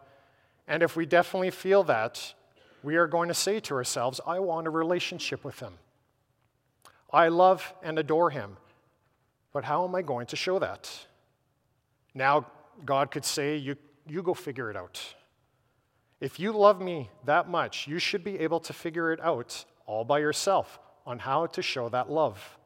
and 0.66 0.82
if 0.82 0.96
we 0.96 1.06
definitely 1.06 1.50
feel 1.50 1.82
that, 1.84 2.34
we 2.82 2.96
are 2.96 3.06
going 3.06 3.28
to 3.28 3.34
say 3.34 3.58
to 3.60 3.74
ourselves, 3.74 4.20
I 4.26 4.38
want 4.38 4.66
a 4.66 4.70
relationship 4.70 5.42
with 5.46 5.60
him. 5.60 5.72
I 7.10 7.28
love 7.28 7.72
and 7.82 7.98
adore 7.98 8.28
him, 8.28 8.58
but 9.54 9.64
how 9.64 9.82
am 9.86 9.94
I 9.94 10.02
going 10.02 10.26
to 10.26 10.36
show 10.36 10.58
that? 10.58 11.06
Now, 12.14 12.44
God 12.84 13.10
could 13.10 13.24
say, 13.24 13.56
You, 13.56 13.74
you 14.06 14.22
go 14.22 14.34
figure 14.34 14.70
it 14.70 14.76
out. 14.76 15.02
If 16.20 16.38
you 16.38 16.52
love 16.52 16.82
me 16.82 17.08
that 17.24 17.48
much, 17.48 17.88
you 17.88 17.98
should 17.98 18.22
be 18.22 18.38
able 18.40 18.60
to 18.60 18.74
figure 18.74 19.10
it 19.10 19.20
out 19.22 19.64
all 19.86 20.04
by 20.04 20.18
yourself 20.18 20.78
on 21.06 21.18
how 21.18 21.46
to 21.46 21.62
show 21.62 21.88
that 21.88 22.10
love. 22.10 22.57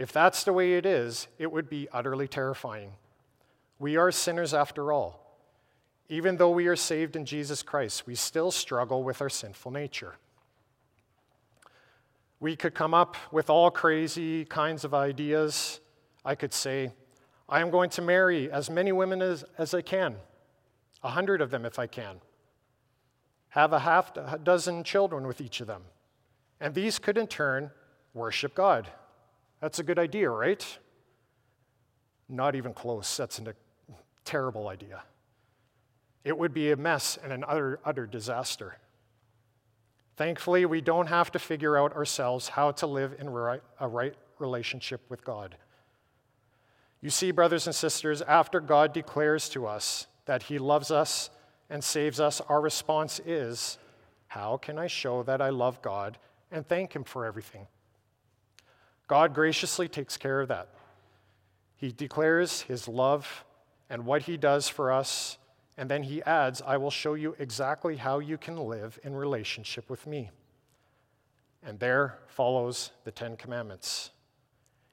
If 0.00 0.12
that's 0.12 0.44
the 0.44 0.54
way 0.54 0.78
it 0.78 0.86
is, 0.86 1.28
it 1.38 1.52
would 1.52 1.68
be 1.68 1.86
utterly 1.92 2.26
terrifying. 2.26 2.92
We 3.78 3.98
are 3.98 4.10
sinners 4.10 4.54
after 4.54 4.92
all. 4.92 5.36
Even 6.08 6.38
though 6.38 6.48
we 6.48 6.68
are 6.68 6.74
saved 6.74 7.16
in 7.16 7.26
Jesus 7.26 7.62
Christ, 7.62 8.06
we 8.06 8.14
still 8.14 8.50
struggle 8.50 9.02
with 9.02 9.20
our 9.20 9.28
sinful 9.28 9.72
nature. 9.72 10.14
We 12.40 12.56
could 12.56 12.74
come 12.74 12.94
up 12.94 13.14
with 13.30 13.50
all 13.50 13.70
crazy 13.70 14.46
kinds 14.46 14.84
of 14.84 14.94
ideas. 14.94 15.80
I 16.24 16.34
could 16.34 16.54
say, 16.54 16.92
I 17.46 17.60
am 17.60 17.68
going 17.68 17.90
to 17.90 18.00
marry 18.00 18.50
as 18.50 18.70
many 18.70 18.92
women 18.92 19.20
as, 19.20 19.44
as 19.58 19.74
I 19.74 19.82
can, 19.82 20.16
a 21.02 21.10
hundred 21.10 21.42
of 21.42 21.50
them 21.50 21.66
if 21.66 21.78
I 21.78 21.86
can. 21.86 22.22
Have 23.50 23.74
a 23.74 23.80
half 23.80 24.16
a 24.16 24.40
dozen 24.42 24.82
children 24.82 25.26
with 25.26 25.42
each 25.42 25.60
of 25.60 25.66
them. 25.66 25.82
And 26.58 26.74
these 26.74 26.98
could 26.98 27.18
in 27.18 27.26
turn 27.26 27.70
worship 28.14 28.54
God. 28.54 28.88
That's 29.60 29.78
a 29.78 29.82
good 29.82 29.98
idea, 29.98 30.30
right? 30.30 30.78
Not 32.28 32.54
even 32.54 32.72
close. 32.72 33.16
That's 33.16 33.38
a 33.38 33.54
terrible 34.24 34.68
idea. 34.68 35.02
It 36.24 36.36
would 36.36 36.52
be 36.52 36.70
a 36.70 36.76
mess 36.76 37.18
and 37.22 37.32
an 37.32 37.44
utter, 37.46 37.80
utter 37.84 38.06
disaster. 38.06 38.76
Thankfully, 40.16 40.66
we 40.66 40.80
don't 40.80 41.06
have 41.06 41.32
to 41.32 41.38
figure 41.38 41.78
out 41.78 41.94
ourselves 41.96 42.48
how 42.48 42.72
to 42.72 42.86
live 42.86 43.16
in 43.18 43.28
a 43.28 43.88
right 43.88 44.14
relationship 44.38 45.00
with 45.08 45.24
God. 45.24 45.56
You 47.00 47.08
see, 47.08 47.30
brothers 47.30 47.66
and 47.66 47.74
sisters, 47.74 48.20
after 48.22 48.60
God 48.60 48.92
declares 48.92 49.48
to 49.50 49.66
us 49.66 50.06
that 50.26 50.44
He 50.44 50.58
loves 50.58 50.90
us 50.90 51.30
and 51.70 51.82
saves 51.82 52.20
us, 52.20 52.42
our 52.42 52.60
response 52.60 53.20
is 53.24 53.78
How 54.28 54.58
can 54.58 54.78
I 54.78 54.86
show 54.86 55.22
that 55.22 55.40
I 55.40 55.48
love 55.48 55.80
God 55.80 56.18
and 56.50 56.66
thank 56.66 56.94
Him 56.94 57.04
for 57.04 57.24
everything? 57.24 57.66
God 59.10 59.34
graciously 59.34 59.88
takes 59.88 60.16
care 60.16 60.40
of 60.40 60.46
that. 60.46 60.68
He 61.74 61.90
declares 61.90 62.60
His 62.60 62.86
love 62.86 63.44
and 63.88 64.06
what 64.06 64.22
He 64.22 64.36
does 64.36 64.68
for 64.68 64.92
us, 64.92 65.36
and 65.76 65.90
then 65.90 66.04
He 66.04 66.22
adds, 66.22 66.62
I 66.64 66.76
will 66.76 66.92
show 66.92 67.14
you 67.14 67.34
exactly 67.40 67.96
how 67.96 68.20
you 68.20 68.38
can 68.38 68.56
live 68.56 69.00
in 69.02 69.16
relationship 69.16 69.90
with 69.90 70.06
me. 70.06 70.30
And 71.60 71.80
there 71.80 72.20
follows 72.28 72.92
the 73.02 73.10
Ten 73.10 73.36
Commandments. 73.36 74.10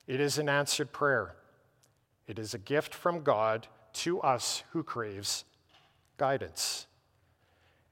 It 0.07 0.19
is 0.19 0.39
an 0.39 0.49
answered 0.49 0.91
prayer. 0.91 1.35
It 2.27 2.39
is 2.39 2.55
a 2.55 2.57
gift 2.57 2.95
from 2.95 3.21
God 3.21 3.67
to 3.93 4.19
us 4.21 4.63
who 4.71 4.81
craves 4.81 5.45
guidance. 6.17 6.87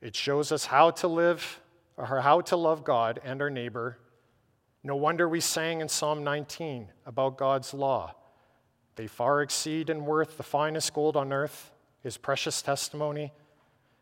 It 0.01 0.15
shows 0.15 0.51
us 0.51 0.65
how 0.65 0.89
to 0.89 1.07
live 1.07 1.61
or 1.97 2.19
how 2.19 2.41
to 2.41 2.55
love 2.55 2.83
God 2.83 3.19
and 3.23 3.43
our 3.43 3.51
neighbor. 3.51 3.99
No 4.85 4.95
wonder 4.95 5.27
we 5.27 5.41
sang 5.41 5.81
in 5.81 5.89
Psalm 5.89 6.23
19 6.23 6.89
about 7.07 7.39
God's 7.39 7.73
law. 7.73 8.13
They 8.95 9.07
far 9.07 9.41
exceed 9.41 9.89
in 9.89 10.05
worth 10.05 10.37
the 10.37 10.43
finest 10.43 10.93
gold 10.93 11.17
on 11.17 11.33
earth, 11.33 11.71
his 12.03 12.17
precious 12.17 12.61
testimony. 12.61 13.33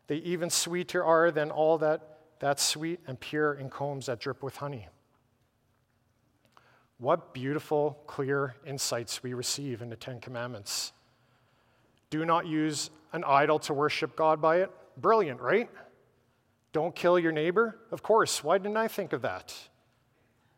They 0.08 0.16
even 0.16 0.50
sweeter 0.50 1.02
are 1.02 1.30
than 1.30 1.50
all 1.50 1.78
that 1.78 2.18
that's 2.38 2.62
sweet 2.62 3.00
and 3.06 3.18
pure 3.18 3.54
in 3.54 3.70
combs 3.70 4.06
that 4.06 4.20
drip 4.20 4.42
with 4.42 4.56
honey. 4.56 4.88
What 6.98 7.32
beautiful, 7.32 7.98
clear 8.06 8.54
insights 8.66 9.22
we 9.22 9.32
receive 9.32 9.80
in 9.80 9.88
the 9.88 9.96
Ten 9.96 10.20
Commandments. 10.20 10.92
Do 12.10 12.26
not 12.26 12.46
use 12.46 12.90
an 13.14 13.24
idol 13.24 13.58
to 13.60 13.72
worship 13.72 14.16
God 14.16 14.42
by 14.42 14.58
it. 14.58 14.70
Brilliant, 14.98 15.40
right? 15.40 15.70
Don't 16.74 16.94
kill 16.94 17.18
your 17.18 17.32
neighbor. 17.32 17.78
Of 17.90 18.02
course. 18.02 18.44
Why 18.44 18.58
didn't 18.58 18.76
I 18.76 18.88
think 18.88 19.14
of 19.14 19.22
that? 19.22 19.54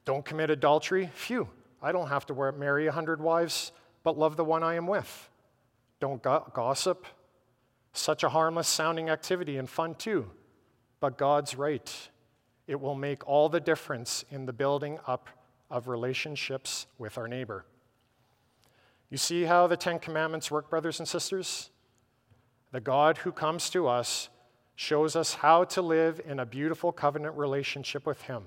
Don't 0.06 0.24
commit 0.24 0.48
adultery. 0.48 1.10
Phew, 1.12 1.48
I 1.82 1.92
don't 1.92 2.08
have 2.08 2.24
to 2.26 2.52
marry 2.52 2.86
a 2.86 2.92
hundred 2.92 3.20
wives, 3.20 3.72
but 4.02 4.16
love 4.16 4.36
the 4.36 4.44
one 4.44 4.62
I 4.62 4.74
am 4.74 4.86
with. 4.86 5.28
Don't 6.00 6.22
gossip. 6.22 7.04
Such 7.92 8.22
a 8.22 8.28
harmless 8.28 8.68
sounding 8.68 9.10
activity 9.10 9.58
and 9.58 9.68
fun 9.68 9.94
too. 9.94 10.30
But 11.00 11.18
God's 11.18 11.56
right. 11.56 11.92
It 12.66 12.80
will 12.80 12.94
make 12.94 13.26
all 13.28 13.48
the 13.48 13.60
difference 13.60 14.24
in 14.30 14.46
the 14.46 14.52
building 14.52 14.98
up 15.06 15.28
of 15.70 15.88
relationships 15.88 16.86
with 16.98 17.18
our 17.18 17.28
neighbor. 17.28 17.64
You 19.10 19.16
see 19.16 19.44
how 19.44 19.66
the 19.66 19.76
Ten 19.76 19.98
Commandments 19.98 20.50
work, 20.50 20.70
brothers 20.70 20.98
and 20.98 21.08
sisters? 21.08 21.70
The 22.72 22.80
God 22.80 23.18
who 23.18 23.32
comes 23.32 23.70
to 23.70 23.88
us 23.88 24.28
shows 24.74 25.16
us 25.16 25.34
how 25.34 25.64
to 25.64 25.82
live 25.82 26.20
in 26.26 26.38
a 26.38 26.46
beautiful 26.46 26.92
covenant 26.92 27.36
relationship 27.36 28.06
with 28.06 28.22
Him. 28.22 28.44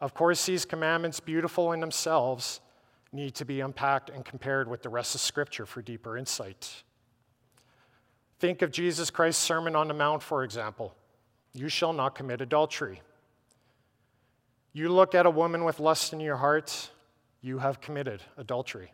Of 0.00 0.14
course, 0.14 0.46
these 0.46 0.64
commandments, 0.64 1.20
beautiful 1.20 1.72
in 1.72 1.80
themselves, 1.80 2.60
need 3.12 3.34
to 3.36 3.44
be 3.44 3.60
unpacked 3.60 4.10
and 4.10 4.24
compared 4.24 4.68
with 4.68 4.82
the 4.82 4.88
rest 4.88 5.14
of 5.14 5.20
Scripture 5.20 5.66
for 5.66 5.82
deeper 5.82 6.16
insight. 6.16 6.82
Think 8.38 8.62
of 8.62 8.70
Jesus 8.70 9.10
Christ's 9.10 9.42
Sermon 9.42 9.74
on 9.74 9.88
the 9.88 9.94
Mount, 9.94 10.22
for 10.22 10.44
example. 10.44 10.94
You 11.52 11.68
shall 11.68 11.92
not 11.92 12.14
commit 12.14 12.40
adultery. 12.40 13.02
You 14.72 14.90
look 14.90 15.14
at 15.14 15.26
a 15.26 15.30
woman 15.30 15.64
with 15.64 15.80
lust 15.80 16.12
in 16.12 16.20
your 16.20 16.36
heart, 16.36 16.90
you 17.40 17.58
have 17.58 17.80
committed 17.80 18.22
adultery. 18.36 18.92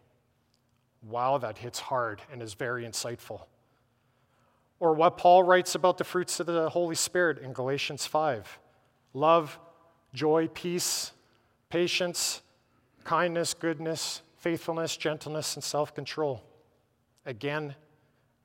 Wow, 1.03 1.37
that 1.39 1.59
hits 1.59 1.79
hard 1.79 2.23
and 2.33 2.41
is 2.41 2.55
very 2.55 2.85
insightful. 2.85 3.43
Or 4.81 4.95
what 4.95 5.19
Paul 5.19 5.43
writes 5.43 5.75
about 5.75 5.99
the 5.99 6.05
fruits 6.05 6.41
of 6.41 6.47
the 6.47 6.71
Holy 6.71 6.95
Spirit 6.95 7.39
in 7.39 7.53
Galatians 7.53 8.07
5 8.07 8.59
love, 9.13 9.59
joy, 10.15 10.49
peace, 10.49 11.13
patience, 11.69 12.41
kindness, 13.05 13.53
goodness, 13.53 14.23
faithfulness, 14.39 14.97
gentleness, 14.97 15.57
and 15.57 15.65
self 15.65 15.95
control. 15.95 16.43
Again, 17.27 17.75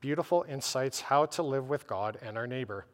beautiful 0.02 0.46
insights 0.50 1.00
how 1.00 1.26
to 1.28 1.44
live 1.44 1.70
with 1.70 1.88
God 1.88 2.18
and 2.22 2.38
our 2.38 2.48
neighbor. 2.48 2.86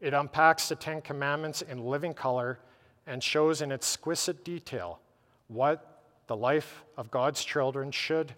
It 0.00 0.14
unpacks 0.14 0.68
the 0.68 0.76
Ten 0.76 1.00
Commandments 1.00 1.62
in 1.62 1.78
living 1.78 2.14
color 2.14 2.58
and 3.06 3.22
shows 3.22 3.62
in 3.62 3.70
exquisite 3.70 4.44
detail 4.44 5.00
what 5.48 6.02
the 6.26 6.36
life 6.36 6.82
of 6.96 7.10
God's 7.10 7.44
children 7.44 7.90
should 7.90 8.34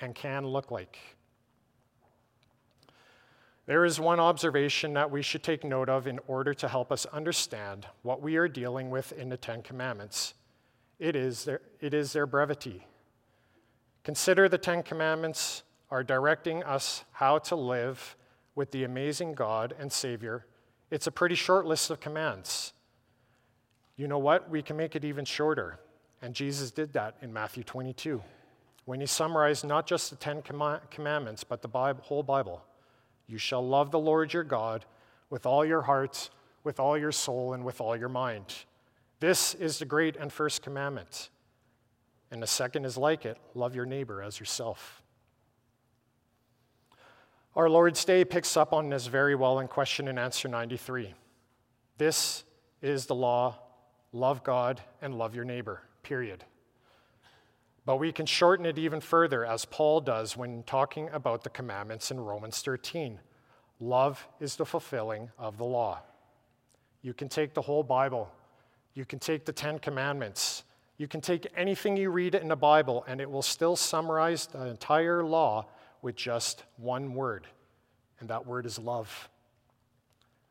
and 0.00 0.14
can 0.14 0.46
look 0.46 0.70
like. 0.70 0.98
There 3.66 3.84
is 3.84 3.98
one 3.98 4.20
observation 4.20 4.92
that 4.92 5.10
we 5.10 5.22
should 5.22 5.42
take 5.42 5.64
note 5.64 5.88
of 5.88 6.06
in 6.06 6.20
order 6.26 6.52
to 6.54 6.68
help 6.68 6.92
us 6.92 7.06
understand 7.06 7.86
what 8.02 8.20
we 8.20 8.36
are 8.36 8.48
dealing 8.48 8.90
with 8.90 9.12
in 9.12 9.30
the 9.30 9.38
Ten 9.38 9.62
Commandments. 9.62 10.34
It 10.98 11.16
is 11.16 11.44
their, 11.44 11.60
it 11.80 11.94
is 11.94 12.12
their 12.12 12.26
brevity. 12.26 12.86
Consider 14.02 14.48
the 14.48 14.58
Ten 14.58 14.82
Commandments 14.82 15.62
are 15.90 16.04
directing 16.04 16.62
us 16.62 17.04
how 17.12 17.38
to 17.38 17.56
live 17.56 18.16
with 18.54 18.70
the 18.70 18.84
amazing 18.84 19.32
God 19.32 19.74
and 19.78 19.90
Savior. 19.90 20.44
It's 20.90 21.06
a 21.06 21.10
pretty 21.10 21.34
short 21.34 21.64
list 21.64 21.90
of 21.90 22.00
commands. 22.00 22.74
You 23.96 24.08
know 24.08 24.18
what? 24.18 24.50
We 24.50 24.60
can 24.60 24.76
make 24.76 24.94
it 24.94 25.04
even 25.04 25.24
shorter. 25.24 25.78
And 26.20 26.34
Jesus 26.34 26.70
did 26.70 26.92
that 26.92 27.16
in 27.22 27.32
Matthew 27.32 27.62
22. 27.64 28.22
when 28.84 29.00
he 29.00 29.06
summarized 29.06 29.64
not 29.64 29.86
just 29.86 30.10
the 30.10 30.16
Ten 30.16 30.42
Commandments, 30.42 31.42
but 31.42 31.62
the 31.62 31.68
Bible, 31.68 32.02
whole 32.02 32.22
Bible. 32.22 32.62
You 33.26 33.38
shall 33.38 33.66
love 33.66 33.90
the 33.90 33.98
Lord 33.98 34.32
your 34.32 34.44
God 34.44 34.84
with 35.30 35.46
all 35.46 35.64
your 35.64 35.82
heart, 35.82 36.30
with 36.62 36.78
all 36.78 36.96
your 36.96 37.12
soul, 37.12 37.54
and 37.54 37.64
with 37.64 37.80
all 37.80 37.96
your 37.96 38.08
mind. 38.08 38.54
This 39.20 39.54
is 39.54 39.78
the 39.78 39.84
great 39.84 40.16
and 40.16 40.32
first 40.32 40.62
commandment. 40.62 41.30
And 42.30 42.42
the 42.42 42.46
second 42.46 42.84
is 42.84 42.96
like 42.96 43.24
it 43.24 43.38
love 43.54 43.74
your 43.74 43.86
neighbor 43.86 44.22
as 44.22 44.38
yourself. 44.38 45.02
Our 47.56 47.70
Lord's 47.70 48.04
Day 48.04 48.24
picks 48.24 48.56
up 48.56 48.72
on 48.72 48.88
this 48.88 49.06
very 49.06 49.36
well 49.36 49.60
in 49.60 49.68
question 49.68 50.08
and 50.08 50.18
answer 50.18 50.48
93. 50.48 51.14
This 51.98 52.44
is 52.82 53.06
the 53.06 53.14
law 53.14 53.58
love 54.12 54.42
God 54.42 54.80
and 55.00 55.16
love 55.16 55.34
your 55.34 55.44
neighbor, 55.44 55.80
period. 56.02 56.44
But 57.86 57.96
we 57.96 58.12
can 58.12 58.26
shorten 58.26 58.64
it 58.64 58.78
even 58.78 59.00
further, 59.00 59.44
as 59.44 59.66
Paul 59.66 60.00
does 60.00 60.36
when 60.36 60.62
talking 60.62 61.10
about 61.12 61.44
the 61.44 61.50
commandments 61.50 62.10
in 62.10 62.18
Romans 62.18 62.62
13. 62.62 63.20
Love 63.78 64.26
is 64.40 64.56
the 64.56 64.64
fulfilling 64.64 65.30
of 65.38 65.58
the 65.58 65.64
law. 65.64 66.00
You 67.02 67.12
can 67.12 67.28
take 67.28 67.52
the 67.52 67.60
whole 67.60 67.82
Bible, 67.82 68.30
you 68.94 69.04
can 69.04 69.18
take 69.18 69.44
the 69.44 69.52
Ten 69.52 69.78
Commandments, 69.78 70.64
you 70.96 71.06
can 71.08 71.20
take 71.20 71.46
anything 71.56 71.96
you 71.96 72.08
read 72.10 72.34
in 72.34 72.48
the 72.48 72.56
Bible, 72.56 73.04
and 73.06 73.20
it 73.20 73.30
will 73.30 73.42
still 73.42 73.76
summarize 73.76 74.46
the 74.46 74.66
entire 74.66 75.22
law 75.22 75.66
with 76.00 76.16
just 76.16 76.62
one 76.76 77.14
word, 77.14 77.46
and 78.20 78.30
that 78.30 78.46
word 78.46 78.64
is 78.64 78.78
love. 78.78 79.28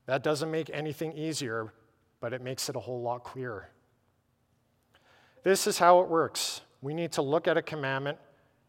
That 0.06 0.22
doesn't 0.22 0.52
make 0.52 0.70
anything 0.72 1.14
easier, 1.14 1.74
but 2.20 2.34
it 2.34 2.42
makes 2.42 2.70
it 2.70 2.76
a 2.76 2.80
whole 2.80 3.02
lot 3.02 3.24
clearer. 3.24 3.70
This 5.44 5.66
is 5.66 5.80
how 5.80 6.02
it 6.02 6.10
works 6.10 6.62
we 6.84 6.94
need 6.94 7.14
to 7.14 7.22
look 7.22 7.48
at 7.48 7.58
a 7.58 7.62
commandment, 7.62 8.18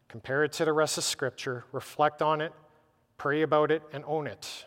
compare 0.08 0.44
it 0.44 0.52
to 0.52 0.64
the 0.64 0.72
rest 0.72 0.96
of 0.96 1.04
Scripture, 1.04 1.64
reflect 1.72 2.22
on 2.22 2.40
it, 2.40 2.52
pray 3.18 3.42
about 3.42 3.72
it, 3.72 3.82
and 3.92 4.04
own 4.06 4.28
it. 4.28 4.66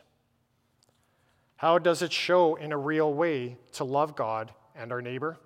How 1.56 1.80
does 1.80 2.02
it 2.02 2.12
show 2.12 2.56
in 2.56 2.74
a 2.74 2.78
real 2.78 3.14
way 3.14 3.58
to 3.72 3.86
love 3.86 4.18
God 4.18 4.54
and 4.76 4.92
our 4.92 5.02
neighbor? 5.02 5.40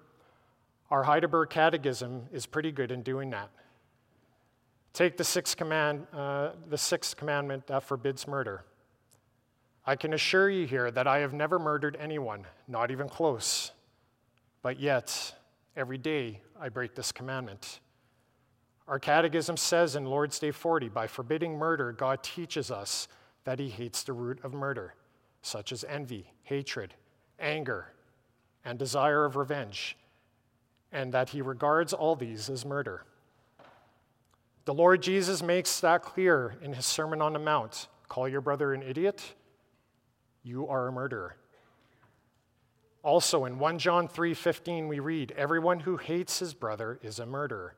Our 0.89 1.03
Heidelberg 1.03 1.51
Catechism 1.51 2.23
is 2.33 2.47
pretty 2.47 2.71
good 2.71 2.91
in 2.91 3.03
doing 3.03 3.29
that. 3.29 3.51
Take 4.93 5.15
the 5.15 5.23
sixth, 5.23 5.55
command, 5.55 6.07
uh, 6.11 6.53
the 6.69 6.79
sixth 6.79 7.15
commandment 7.15 7.67
that 7.67 7.83
forbids 7.83 8.27
murder. 8.27 8.65
I 9.85 9.95
can 9.95 10.13
assure 10.13 10.49
you 10.49 10.65
here 10.65 10.89
that 10.89 11.05
I 11.05 11.19
have 11.19 11.33
never 11.33 11.59
murdered 11.59 11.95
anyone, 11.99 12.45
not 12.67 12.89
even 12.89 13.07
close. 13.07 13.71
But 14.63 14.79
yet, 14.79 15.35
every 15.77 15.99
day 15.99 16.41
I 16.59 16.69
break 16.69 16.95
this 16.95 17.11
commandment. 17.11 17.79
Our 18.87 18.99
catechism 18.99 19.57
says 19.57 19.95
in 19.95 20.05
Lord's 20.05 20.39
Day 20.39 20.51
40 20.51 20.89
by 20.89 21.07
forbidding 21.07 21.57
murder, 21.57 21.91
God 21.91 22.23
teaches 22.23 22.71
us 22.71 23.07
that 23.43 23.59
he 23.59 23.69
hates 23.69 24.03
the 24.03 24.13
root 24.13 24.39
of 24.43 24.53
murder, 24.53 24.95
such 25.41 25.71
as 25.71 25.83
envy, 25.85 26.31
hatred, 26.43 26.93
anger, 27.39 27.93
and 28.65 28.77
desire 28.77 29.25
of 29.25 29.35
revenge, 29.35 29.97
and 30.91 31.13
that 31.13 31.29
he 31.29 31.41
regards 31.41 31.93
all 31.93 32.15
these 32.15 32.49
as 32.49 32.65
murder. 32.65 33.05
The 34.65 34.73
Lord 34.73 35.01
Jesus 35.01 35.41
makes 35.41 35.79
that 35.79 36.03
clear 36.03 36.55
in 36.61 36.73
his 36.73 36.85
Sermon 36.85 37.21
on 37.21 37.33
the 37.33 37.39
Mount 37.39 37.87
call 38.07 38.27
your 38.27 38.41
brother 38.41 38.73
an 38.73 38.83
idiot, 38.83 39.35
you 40.43 40.67
are 40.67 40.89
a 40.89 40.91
murderer. 40.91 41.37
Also 43.03 43.45
in 43.45 43.57
1 43.57 43.79
John 43.79 44.07
3:15 44.07 44.87
we 44.87 44.99
read 44.99 45.31
everyone 45.31 45.79
who 45.79 45.97
hates 45.97 46.39
his 46.39 46.53
brother 46.53 46.99
is 47.01 47.19
a 47.19 47.25
murderer. 47.25 47.75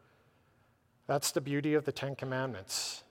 That's 1.05 1.31
the 1.31 1.41
beauty 1.41 1.73
of 1.73 1.85
the 1.85 1.91
Ten 1.91 2.15
Commandments 2.15 3.03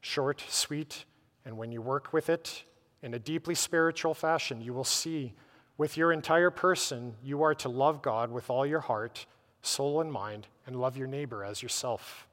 short, 0.00 0.42
sweet, 0.48 1.04
and 1.44 1.58
when 1.58 1.72
you 1.72 1.82
work 1.82 2.12
with 2.12 2.30
it 2.30 2.64
in 3.02 3.14
a 3.14 3.18
deeply 3.18 3.54
spiritual 3.54 4.14
fashion, 4.14 4.60
you 4.60 4.72
will 4.72 4.84
see 4.84 5.34
with 5.76 5.96
your 5.96 6.12
entire 6.12 6.50
person 6.50 7.14
you 7.22 7.42
are 7.42 7.54
to 7.54 7.68
love 7.68 8.00
God 8.00 8.30
with 8.30 8.48
all 8.48 8.64
your 8.64 8.80
heart, 8.80 9.26
soul, 9.62 10.00
and 10.00 10.10
mind, 10.10 10.46
and 10.66 10.76
love 10.76 10.96
your 10.96 11.06
neighbor 11.06 11.44
as 11.44 11.62
yourself. 11.62 12.26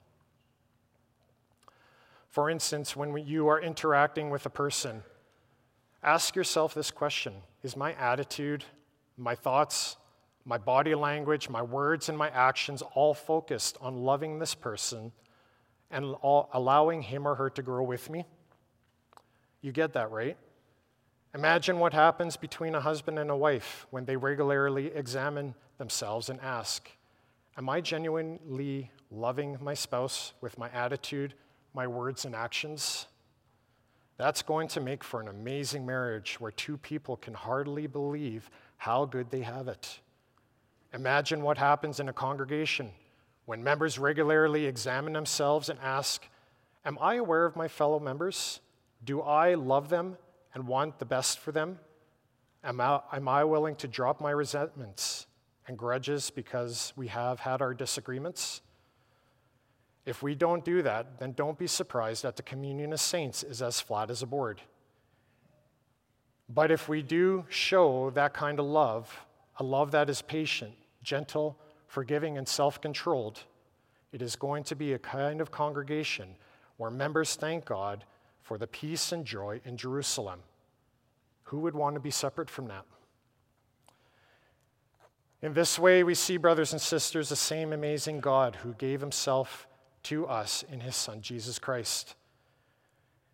For 2.30 2.50
instance, 2.50 2.96
when 2.96 3.16
you 3.18 3.48
are 3.48 3.62
interacting 3.62 4.30
with 4.30 4.46
a 4.46 4.50
person, 4.50 5.04
ask 6.04 6.36
yourself 6.36 6.74
this 6.74 6.92
question 6.92 7.34
Is 7.64 7.78
my 7.78 7.94
attitude, 7.94 8.66
my 9.18 9.36
thoughts, 9.36 9.98
my 10.46 10.58
body 10.58 10.94
language, 10.94 11.50
my 11.50 11.62
words, 11.62 12.08
and 12.08 12.18
my 12.18 12.30
actions 12.30 12.84
all 12.94 13.14
focused 13.14 13.78
on 13.82 14.04
loving 14.04 14.40
this 14.40 14.54
person 14.54 15.12
and 15.90 16.16
all, 16.22 16.50
allowing 16.54 17.02
him 17.02 17.28
or 17.28 17.36
her 17.36 17.50
to 17.50 17.62
grow 17.62 17.84
with 17.84 18.10
me? 18.10 18.26
You 19.62 19.72
get 19.72 19.94
that, 19.94 20.12
right? 20.12 20.38
Imagine 21.34 21.80
what 21.80 21.94
happens 21.94 22.38
between 22.38 22.76
a 22.76 22.80
husband 22.80 23.20
and 23.20 23.30
a 23.30 23.36
wife 23.36 23.88
when 23.90 24.06
they 24.06 24.16
regularly 24.16 24.88
examine 24.88 25.56
themselves 25.78 26.30
and 26.30 26.40
ask, 26.40 26.90
Am 27.58 27.70
I 27.70 27.82
genuinely 27.82 28.92
loving 29.10 29.58
my 29.62 29.74
spouse 29.74 30.34
with 30.42 30.58
my 30.58 30.70
attitude, 30.70 31.34
my 31.74 31.88
words, 31.88 32.26
and 32.26 32.36
actions? 32.36 33.08
That's 34.18 34.42
going 34.42 34.68
to 34.70 34.82
make 34.82 35.04
for 35.04 35.20
an 35.20 35.28
amazing 35.28 35.86
marriage 35.86 36.40
where 36.40 36.52
two 36.52 36.78
people 36.78 37.18
can 37.18 37.34
hardly 37.34 37.88
believe 37.88 38.50
how 38.78 39.06
good 39.06 39.32
they 39.32 39.42
have 39.42 39.68
it. 39.68 40.00
Imagine 40.96 41.42
what 41.42 41.58
happens 41.58 42.00
in 42.00 42.08
a 42.08 42.14
congregation 42.14 42.90
when 43.46 43.62
members 43.62 44.00
regularly 44.00 44.66
examine 44.66 45.12
themselves 45.12 45.68
and 45.68 45.78
ask, 45.84 46.26
Am 46.86 46.98
I 47.02 47.16
aware 47.16 47.46
of 47.46 47.58
my 47.58 47.68
fellow 47.68 48.00
members? 48.00 48.62
Do 49.04 49.22
I 49.22 49.56
love 49.56 49.90
them 49.90 50.18
and 50.54 50.66
want 50.66 50.98
the 50.98 51.06
best 51.06 51.40
for 51.40 51.52
them? 51.52 51.80
Am 52.64 52.80
I, 52.80 53.02
am 53.12 53.28
I 53.28 53.44
willing 53.44 53.76
to 53.78 53.90
drop 53.90 54.22
my 54.22 54.32
resentments 54.32 55.28
and 55.68 55.78
grudges 55.78 56.30
because 56.30 56.94
we 56.96 57.08
have 57.08 57.42
had 57.42 57.62
our 57.62 57.74
disagreements? 57.74 58.62
If 60.06 60.24
we 60.24 60.34
don't 60.34 60.64
do 60.64 60.82
that, 60.84 61.20
then 61.20 61.34
don't 61.34 61.58
be 61.58 61.68
surprised 61.68 62.24
that 62.24 62.38
the 62.38 62.44
communion 62.44 62.94
of 62.94 63.02
saints 63.02 63.44
is 63.44 63.62
as 63.62 63.82
flat 63.82 64.10
as 64.10 64.22
a 64.22 64.28
board. 64.28 64.62
But 66.48 66.72
if 66.72 66.88
we 66.88 67.02
do 67.02 67.46
show 67.50 68.12
that 68.12 68.34
kind 68.34 68.60
of 68.60 68.66
love, 68.66 69.20
a 69.58 69.64
love 69.64 69.92
that 69.92 70.10
is 70.10 70.22
patient, 70.22 70.74
gentle, 71.06 71.58
forgiving, 71.88 72.38
and 72.38 72.48
self 72.48 72.82
controlled, 72.82 73.44
it 74.12 74.22
is 74.22 74.36
going 74.36 74.64
to 74.66 74.76
be 74.76 74.94
a 74.94 75.00
kind 75.00 75.40
of 75.40 75.52
congregation 75.52 76.36
where 76.78 76.92
members 76.92 77.36
thank 77.36 77.66
God 77.66 78.04
for 78.42 78.58
the 78.58 78.68
peace 78.68 79.12
and 79.12 79.26
joy 79.26 79.62
in 79.64 79.78
Jerusalem. 79.78 80.42
Who 81.44 81.60
would 81.60 81.76
want 81.76 81.96
to 81.96 82.00
be 82.00 82.12
separate 82.12 82.50
from 82.50 82.68
that? 82.68 82.86
In 85.42 85.54
this 85.54 85.78
way, 85.78 86.04
we 86.04 86.16
see, 86.16 86.38
brothers 86.38 86.72
and 86.74 86.82
sisters, 86.82 87.30
the 87.30 87.36
same 87.36 87.72
amazing 87.72 88.20
God 88.20 88.56
who 88.58 88.74
gave 88.74 89.00
himself 89.00 89.68
to 90.04 90.26
us 90.28 90.64
in 90.72 90.80
his 90.80 90.96
Son, 90.96 91.22
Jesus 91.22 91.60
Christ. 91.60 92.16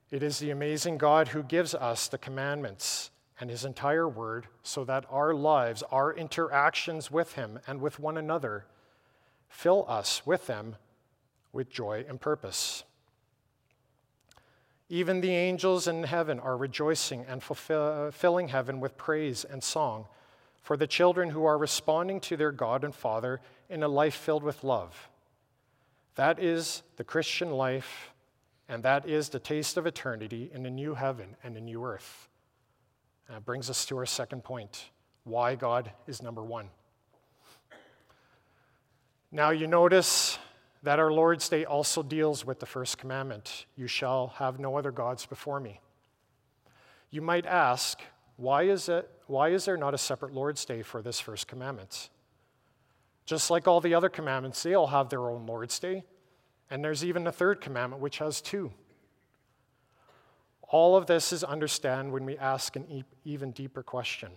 It 0.10 0.24
is 0.24 0.40
the 0.40 0.52
amazing 0.52 0.98
God 0.98 1.30
who 1.30 1.42
gives 1.44 1.74
us 1.74 2.08
the 2.08 2.18
commandments 2.18 3.12
and 3.42 3.50
his 3.50 3.66
entire 3.66 4.08
word 4.08 4.46
so 4.62 4.86
that 4.86 5.04
our 5.10 5.34
lives, 5.34 5.84
our 5.92 6.14
interactions 6.14 7.10
with 7.10 7.34
him 7.34 7.60
and 7.66 7.82
with 7.82 8.00
one 8.00 8.16
another, 8.16 8.66
fill 9.50 9.84
us 9.90 10.22
with 10.28 10.46
them 10.46 10.76
with 11.52 11.68
joy 11.68 12.06
and 12.08 12.22
purpose. 12.22 12.84
Even 14.90 15.22
the 15.22 15.32
angels 15.32 15.88
in 15.88 16.04
heaven 16.04 16.40
are 16.40 16.56
rejoicing 16.56 17.26
and 17.28 17.42
fulfill, 17.42 18.12
filling 18.12 18.50
heaven 18.50 18.80
with 18.80 18.96
praise 18.96 19.44
and 19.44 19.64
song 19.64 20.06
for 20.62 20.78
the 20.78 20.86
children 20.86 21.32
who 21.32 21.44
are 21.44 21.58
responding 21.58 22.20
to 22.20 22.38
their 22.38 22.52
God 22.52 22.84
and 22.84 22.94
Father 22.94 23.42
in 23.70 23.82
a 23.82 23.88
life 23.88 24.16
filled 24.16 24.44
with 24.44 24.64
love. 24.64 25.10
That 26.14 26.38
is 26.38 26.84
the 26.98 27.04
Christian 27.04 27.52
life, 27.52 28.12
and 28.70 28.84
that 28.84 29.08
is 29.08 29.30
the 29.30 29.40
taste 29.40 29.78
of 29.78 29.88
eternity 29.88 30.52
in 30.54 30.66
a 30.68 30.70
new 30.70 30.94
heaven 30.94 31.36
and 31.44 31.58
a 31.58 31.62
new 31.62 31.84
earth. 31.84 32.28
That 33.32 33.46
brings 33.46 33.70
us 33.70 33.86
to 33.86 33.98
our 33.98 34.06
second 34.06 34.44
point 34.44 34.90
why 35.24 35.56
God 35.56 35.90
is 36.06 36.22
number 36.22 36.44
one. 36.44 36.68
Now, 39.32 39.52
you 39.52 39.68
notice 39.68 40.38
that 40.84 41.00
our 41.00 41.14
Lord's 41.14 41.48
Day 41.48 41.64
also 41.64 42.04
deals 42.04 42.46
with 42.46 42.60
the 42.60 42.66
first 42.66 42.98
commandment 42.98 43.68
you 43.78 43.88
shall 43.88 44.34
have 44.36 44.60
no 44.60 44.76
other 44.78 44.92
gods 44.92 45.26
before 45.26 45.62
me. 45.62 45.80
You 47.10 47.22
might 47.22 47.46
ask, 47.46 48.02
why 48.36 48.64
is, 48.64 48.90
it, 48.90 49.10
why 49.28 49.50
is 49.50 49.64
there 49.64 49.78
not 49.78 49.94
a 49.94 49.98
separate 49.98 50.34
Lord's 50.34 50.66
Day 50.66 50.82
for 50.82 51.02
this 51.02 51.22
first 51.22 51.48
commandment? 51.48 52.10
Just 53.26 53.50
like 53.50 53.66
all 53.66 53.80
the 53.80 53.94
other 53.94 54.10
commandments, 54.10 54.62
they 54.62 54.74
all 54.74 54.88
have 54.88 55.08
their 55.08 55.30
own 55.30 55.46
Lord's 55.46 55.80
Day. 55.80 56.04
And 56.70 56.84
there's 56.84 57.06
even 57.06 57.26
a 57.26 57.32
third 57.32 57.62
commandment, 57.62 58.02
which 58.02 58.18
has 58.18 58.42
two. 58.42 58.74
All 60.72 60.96
of 60.96 61.06
this 61.06 61.34
is 61.34 61.44
understand 61.44 62.14
when 62.14 62.24
we 62.24 62.38
ask 62.38 62.78
an 62.78 63.04
even 63.26 63.52
deeper 63.52 63.84
question. 63.84 64.32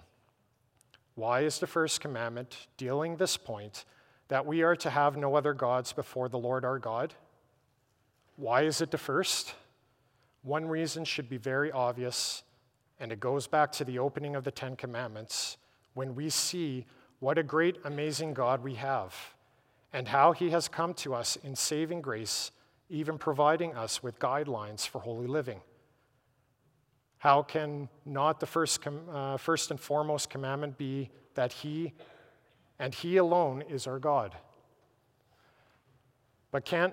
Why 1.14 1.42
is 1.42 1.60
the 1.60 1.68
first 1.68 2.00
commandment 2.00 2.66
dealing 2.76 3.16
this 3.16 3.36
point 3.36 3.84
that 4.26 4.44
we 4.44 4.62
are 4.62 4.74
to 4.74 4.90
have 4.90 5.16
no 5.16 5.36
other 5.36 5.54
gods 5.54 5.92
before 5.92 6.28
the 6.28 6.38
Lord 6.38 6.64
our 6.64 6.80
God? 6.80 7.14
Why 8.34 8.62
is 8.62 8.80
it 8.80 8.90
the 8.90 8.98
first? 8.98 9.54
One 10.42 10.66
reason 10.66 11.04
should 11.04 11.28
be 11.28 11.36
very 11.36 11.70
obvious, 11.70 12.42
and 12.98 13.12
it 13.12 13.20
goes 13.20 13.46
back 13.46 13.70
to 13.72 13.84
the 13.84 14.00
opening 14.00 14.34
of 14.34 14.42
the 14.42 14.50
Ten 14.50 14.74
Commandments 14.74 15.56
when 15.94 16.16
we 16.16 16.30
see 16.30 16.84
what 17.20 17.38
a 17.38 17.44
great, 17.44 17.78
amazing 17.84 18.34
God 18.34 18.64
we 18.64 18.74
have 18.74 19.14
and 19.92 20.08
how 20.08 20.32
he 20.32 20.50
has 20.50 20.66
come 20.66 20.94
to 20.94 21.14
us 21.14 21.36
in 21.44 21.54
saving 21.54 22.00
grace, 22.00 22.50
even 22.90 23.18
providing 23.18 23.72
us 23.76 24.02
with 24.02 24.18
guidelines 24.18 24.84
for 24.88 24.98
holy 24.98 25.28
living. 25.28 25.60
How 27.24 27.42
can 27.42 27.88
not 28.04 28.38
the 28.38 28.44
first, 28.44 28.82
com- 28.82 29.08
uh, 29.10 29.38
first 29.38 29.70
and 29.70 29.80
foremost 29.80 30.28
commandment 30.28 30.76
be 30.76 31.08
that 31.36 31.54
he 31.54 31.94
and 32.78 32.94
he 32.94 33.16
alone 33.16 33.62
is 33.62 33.86
our 33.86 33.98
God? 33.98 34.36
But 36.50 36.66
can't, 36.66 36.92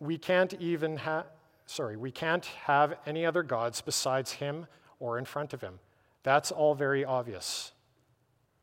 we 0.00 0.18
can't 0.18 0.54
even 0.54 0.96
have, 0.96 1.26
sorry, 1.66 1.96
we 1.96 2.10
can't 2.10 2.44
have 2.46 2.98
any 3.06 3.24
other 3.24 3.44
gods 3.44 3.80
besides 3.80 4.32
him 4.32 4.66
or 4.98 5.18
in 5.18 5.24
front 5.24 5.52
of 5.52 5.60
him. 5.60 5.78
That's 6.24 6.50
all 6.50 6.74
very 6.74 7.04
obvious. 7.04 7.70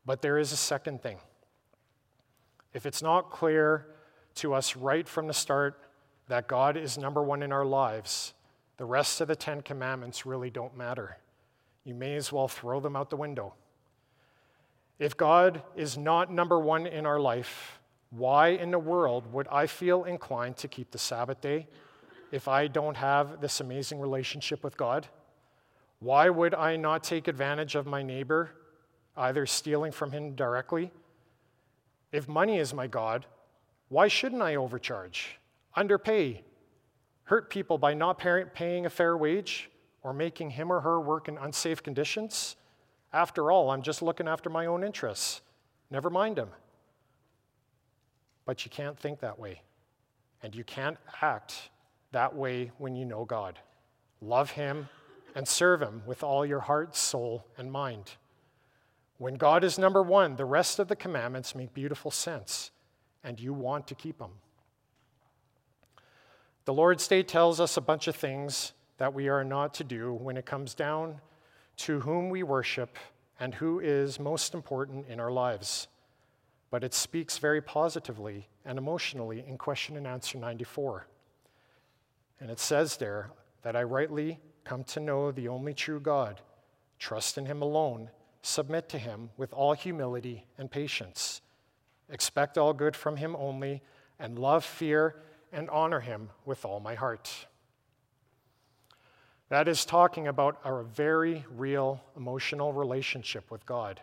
But 0.04 0.20
there 0.20 0.36
is 0.36 0.52
a 0.52 0.56
second 0.56 1.00
thing. 1.02 1.20
If 2.74 2.84
it's 2.84 3.00
not 3.00 3.30
clear 3.30 3.86
to 4.34 4.52
us 4.52 4.76
right 4.76 5.08
from 5.08 5.26
the 5.26 5.32
start 5.32 5.80
that 6.26 6.48
God 6.48 6.76
is 6.76 6.98
number 6.98 7.22
one 7.22 7.42
in 7.42 7.50
our 7.50 7.64
lives, 7.64 8.34
the 8.78 8.84
rest 8.84 9.20
of 9.20 9.28
the 9.28 9.36
Ten 9.36 9.60
Commandments 9.60 10.24
really 10.24 10.50
don't 10.50 10.76
matter. 10.76 11.18
You 11.84 11.94
may 11.94 12.16
as 12.16 12.32
well 12.32 12.48
throw 12.48 12.80
them 12.80 12.96
out 12.96 13.10
the 13.10 13.16
window. 13.16 13.54
If 14.98 15.16
God 15.16 15.62
is 15.76 15.98
not 15.98 16.32
number 16.32 16.58
one 16.58 16.86
in 16.86 17.06
our 17.06 17.20
life, 17.20 17.78
why 18.10 18.48
in 18.48 18.70
the 18.70 18.78
world 18.78 19.32
would 19.32 19.46
I 19.48 19.66
feel 19.66 20.04
inclined 20.04 20.56
to 20.58 20.68
keep 20.68 20.90
the 20.90 20.98
Sabbath 20.98 21.40
day 21.40 21.68
if 22.32 22.48
I 22.48 22.66
don't 22.66 22.96
have 22.96 23.40
this 23.40 23.60
amazing 23.60 24.00
relationship 24.00 24.64
with 24.64 24.76
God? 24.76 25.06
Why 26.00 26.30
would 26.30 26.54
I 26.54 26.76
not 26.76 27.04
take 27.04 27.28
advantage 27.28 27.74
of 27.74 27.86
my 27.86 28.02
neighbor, 28.02 28.50
either 29.16 29.44
stealing 29.46 29.92
from 29.92 30.12
him 30.12 30.34
directly 30.34 30.90
if 32.12 32.28
money 32.28 32.58
is 32.58 32.72
my 32.72 32.86
God, 32.86 33.26
why 33.88 34.08
shouldn't 34.08 34.42
I 34.42 34.56
overcharge, 34.56 35.38
underpay, 35.76 36.42
hurt 37.28 37.50
people 37.50 37.76
by 37.76 37.92
not 37.92 38.18
paying 38.18 38.86
a 38.86 38.90
fair 38.90 39.16
wage, 39.16 39.70
or 40.02 40.14
making 40.14 40.50
him 40.50 40.72
or 40.72 40.80
her 40.80 40.98
work 40.98 41.28
in 41.28 41.36
unsafe 41.36 41.82
conditions? 41.82 42.56
After 43.12 43.50
all, 43.50 43.70
I'm 43.70 43.82
just 43.82 44.00
looking 44.00 44.26
after 44.26 44.48
my 44.48 44.64
own 44.64 44.82
interests. 44.82 45.42
Never 45.90 46.08
mind 46.08 46.38
him. 46.38 46.48
But 48.46 48.64
you 48.64 48.70
can't 48.70 48.98
think 48.98 49.20
that 49.20 49.38
way. 49.38 49.60
And 50.42 50.54
you 50.54 50.64
can't 50.64 50.96
act 51.20 51.70
that 52.12 52.34
way 52.34 52.70
when 52.78 52.96
you 52.96 53.04
know 53.04 53.26
God. 53.26 53.58
Love 54.22 54.52
him 54.52 54.88
and 55.34 55.46
serve 55.46 55.82
him 55.82 56.02
with 56.06 56.22
all 56.22 56.46
your 56.46 56.60
heart, 56.60 56.96
soul, 56.96 57.44
and 57.58 57.70
mind. 57.70 58.12
When 59.18 59.34
God 59.34 59.64
is 59.64 59.78
number 59.78 60.02
one, 60.02 60.36
the 60.36 60.44
rest 60.46 60.78
of 60.78 60.88
the 60.88 60.96
commandments 60.96 61.54
make 61.54 61.74
beautiful 61.74 62.10
sense, 62.10 62.70
and 63.22 63.38
you 63.38 63.52
want 63.52 63.86
to 63.88 63.94
keep 63.94 64.18
them. 64.18 64.30
The 66.68 66.74
Lord's 66.74 67.08
Day 67.08 67.22
tells 67.22 67.60
us 67.60 67.78
a 67.78 67.80
bunch 67.80 68.08
of 68.08 68.14
things 68.14 68.74
that 68.98 69.14
we 69.14 69.30
are 69.30 69.42
not 69.42 69.72
to 69.72 69.84
do 69.84 70.12
when 70.12 70.36
it 70.36 70.44
comes 70.44 70.74
down 70.74 71.22
to 71.78 72.00
whom 72.00 72.28
we 72.28 72.42
worship 72.42 72.98
and 73.40 73.54
who 73.54 73.80
is 73.80 74.20
most 74.20 74.52
important 74.52 75.06
in 75.08 75.18
our 75.18 75.30
lives. 75.32 75.88
But 76.70 76.84
it 76.84 76.92
speaks 76.92 77.38
very 77.38 77.62
positively 77.62 78.48
and 78.66 78.76
emotionally 78.76 79.42
in 79.48 79.56
question 79.56 79.96
and 79.96 80.06
answer 80.06 80.36
94. 80.36 81.06
And 82.38 82.50
it 82.50 82.58
says 82.58 82.98
there 82.98 83.30
that 83.62 83.74
I 83.74 83.82
rightly 83.84 84.38
come 84.64 84.84
to 84.84 85.00
know 85.00 85.32
the 85.32 85.48
only 85.48 85.72
true 85.72 86.00
God, 86.00 86.42
trust 86.98 87.38
in 87.38 87.46
Him 87.46 87.62
alone 87.62 88.10
submit 88.42 88.90
to 88.90 88.98
him 88.98 89.30
with 89.38 89.54
all 89.54 89.72
humility 89.72 90.44
and 90.58 90.70
patience. 90.70 91.40
Expect 92.10 92.58
all 92.58 92.74
good 92.74 92.94
from 92.94 93.16
him 93.16 93.34
only, 93.36 93.80
and 94.18 94.38
love, 94.38 94.66
fear, 94.66 95.16
and 95.52 95.68
honor 95.70 96.00
him 96.00 96.30
with 96.44 96.64
all 96.64 96.80
my 96.80 96.94
heart. 96.94 97.46
That 99.48 99.66
is 99.66 99.84
talking 99.84 100.28
about 100.28 100.60
our 100.64 100.82
very 100.82 101.44
real 101.56 102.02
emotional 102.16 102.72
relationship 102.72 103.50
with 103.50 103.64
God. 103.64 104.00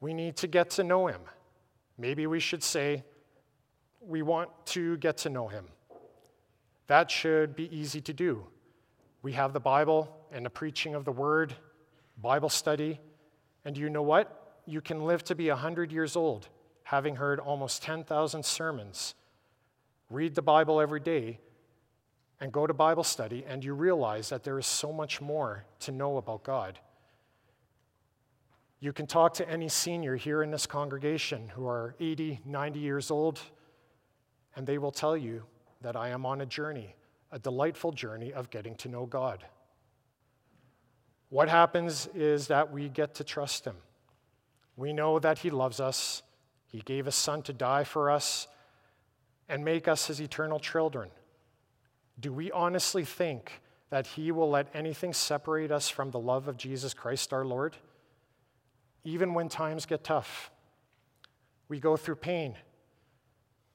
We 0.00 0.14
need 0.14 0.36
to 0.36 0.46
get 0.46 0.70
to 0.70 0.84
know 0.84 1.06
him. 1.06 1.20
Maybe 1.98 2.26
we 2.26 2.40
should 2.40 2.62
say, 2.62 3.04
we 4.00 4.22
want 4.22 4.50
to 4.66 4.96
get 4.98 5.18
to 5.18 5.30
know 5.30 5.48
him. 5.48 5.66
That 6.86 7.10
should 7.10 7.54
be 7.56 7.74
easy 7.76 8.00
to 8.02 8.12
do. 8.12 8.46
We 9.22 9.32
have 9.32 9.52
the 9.52 9.60
Bible 9.60 10.16
and 10.32 10.44
the 10.44 10.50
preaching 10.50 10.94
of 10.94 11.04
the 11.04 11.12
word, 11.12 11.54
Bible 12.20 12.48
study, 12.48 13.00
and 13.64 13.76
you 13.76 13.88
know 13.88 14.02
what? 14.02 14.60
You 14.66 14.80
can 14.80 15.04
live 15.04 15.24
to 15.24 15.34
be 15.34 15.48
100 15.48 15.92
years 15.92 16.16
old, 16.16 16.48
having 16.84 17.16
heard 17.16 17.38
almost 17.38 17.82
10,000 17.82 18.44
sermons, 18.44 19.14
read 20.12 20.34
the 20.34 20.42
Bible 20.42 20.80
every 20.80 21.00
day, 21.00 21.40
and 22.40 22.52
go 22.52 22.66
to 22.66 22.74
Bible 22.74 23.04
study, 23.04 23.44
and 23.46 23.64
you 23.64 23.72
realize 23.72 24.28
that 24.28 24.42
there 24.42 24.58
is 24.58 24.66
so 24.66 24.92
much 24.92 25.20
more 25.20 25.64
to 25.80 25.92
know 25.92 26.16
about 26.16 26.42
God. 26.42 26.78
You 28.80 28.92
can 28.92 29.06
talk 29.06 29.34
to 29.34 29.48
any 29.48 29.68
senior 29.68 30.16
here 30.16 30.42
in 30.42 30.50
this 30.50 30.66
congregation 30.66 31.48
who 31.54 31.68
are 31.68 31.94
80, 32.00 32.40
90 32.44 32.80
years 32.80 33.12
old, 33.12 33.40
and 34.56 34.66
they 34.66 34.76
will 34.78 34.90
tell 34.90 35.16
you 35.16 35.44
that 35.82 35.94
I 35.94 36.08
am 36.08 36.26
on 36.26 36.40
a 36.40 36.46
journey, 36.46 36.96
a 37.30 37.38
delightful 37.38 37.92
journey 37.92 38.32
of 38.32 38.50
getting 38.50 38.74
to 38.76 38.88
know 38.88 39.06
God. 39.06 39.44
What 41.28 41.48
happens 41.48 42.08
is 42.14 42.48
that 42.48 42.72
we 42.72 42.88
get 42.88 43.14
to 43.14 43.24
trust 43.24 43.64
Him. 43.64 43.76
We 44.76 44.92
know 44.92 45.20
that 45.20 45.38
He 45.38 45.50
loves 45.50 45.78
us, 45.78 46.22
He 46.66 46.80
gave 46.80 47.06
His 47.06 47.14
Son 47.14 47.40
to 47.42 47.52
die 47.52 47.84
for 47.84 48.10
us 48.10 48.48
and 49.52 49.64
make 49.64 49.86
us 49.86 50.08
His 50.08 50.20
eternal 50.20 50.58
children. 50.58 51.10
Do 52.18 52.32
we 52.32 52.50
honestly 52.50 53.04
think 53.04 53.60
that 53.90 54.06
He 54.06 54.32
will 54.32 54.50
let 54.50 54.66
anything 54.74 55.12
separate 55.12 55.70
us 55.70 55.88
from 55.88 56.10
the 56.10 56.18
love 56.18 56.48
of 56.48 56.56
Jesus 56.56 56.94
Christ 56.94 57.32
our 57.32 57.44
Lord? 57.44 57.76
Even 59.04 59.34
when 59.34 59.48
times 59.48 59.86
get 59.86 60.02
tough, 60.02 60.50
we 61.68 61.78
go 61.78 61.96
through 61.96 62.16
pain, 62.16 62.56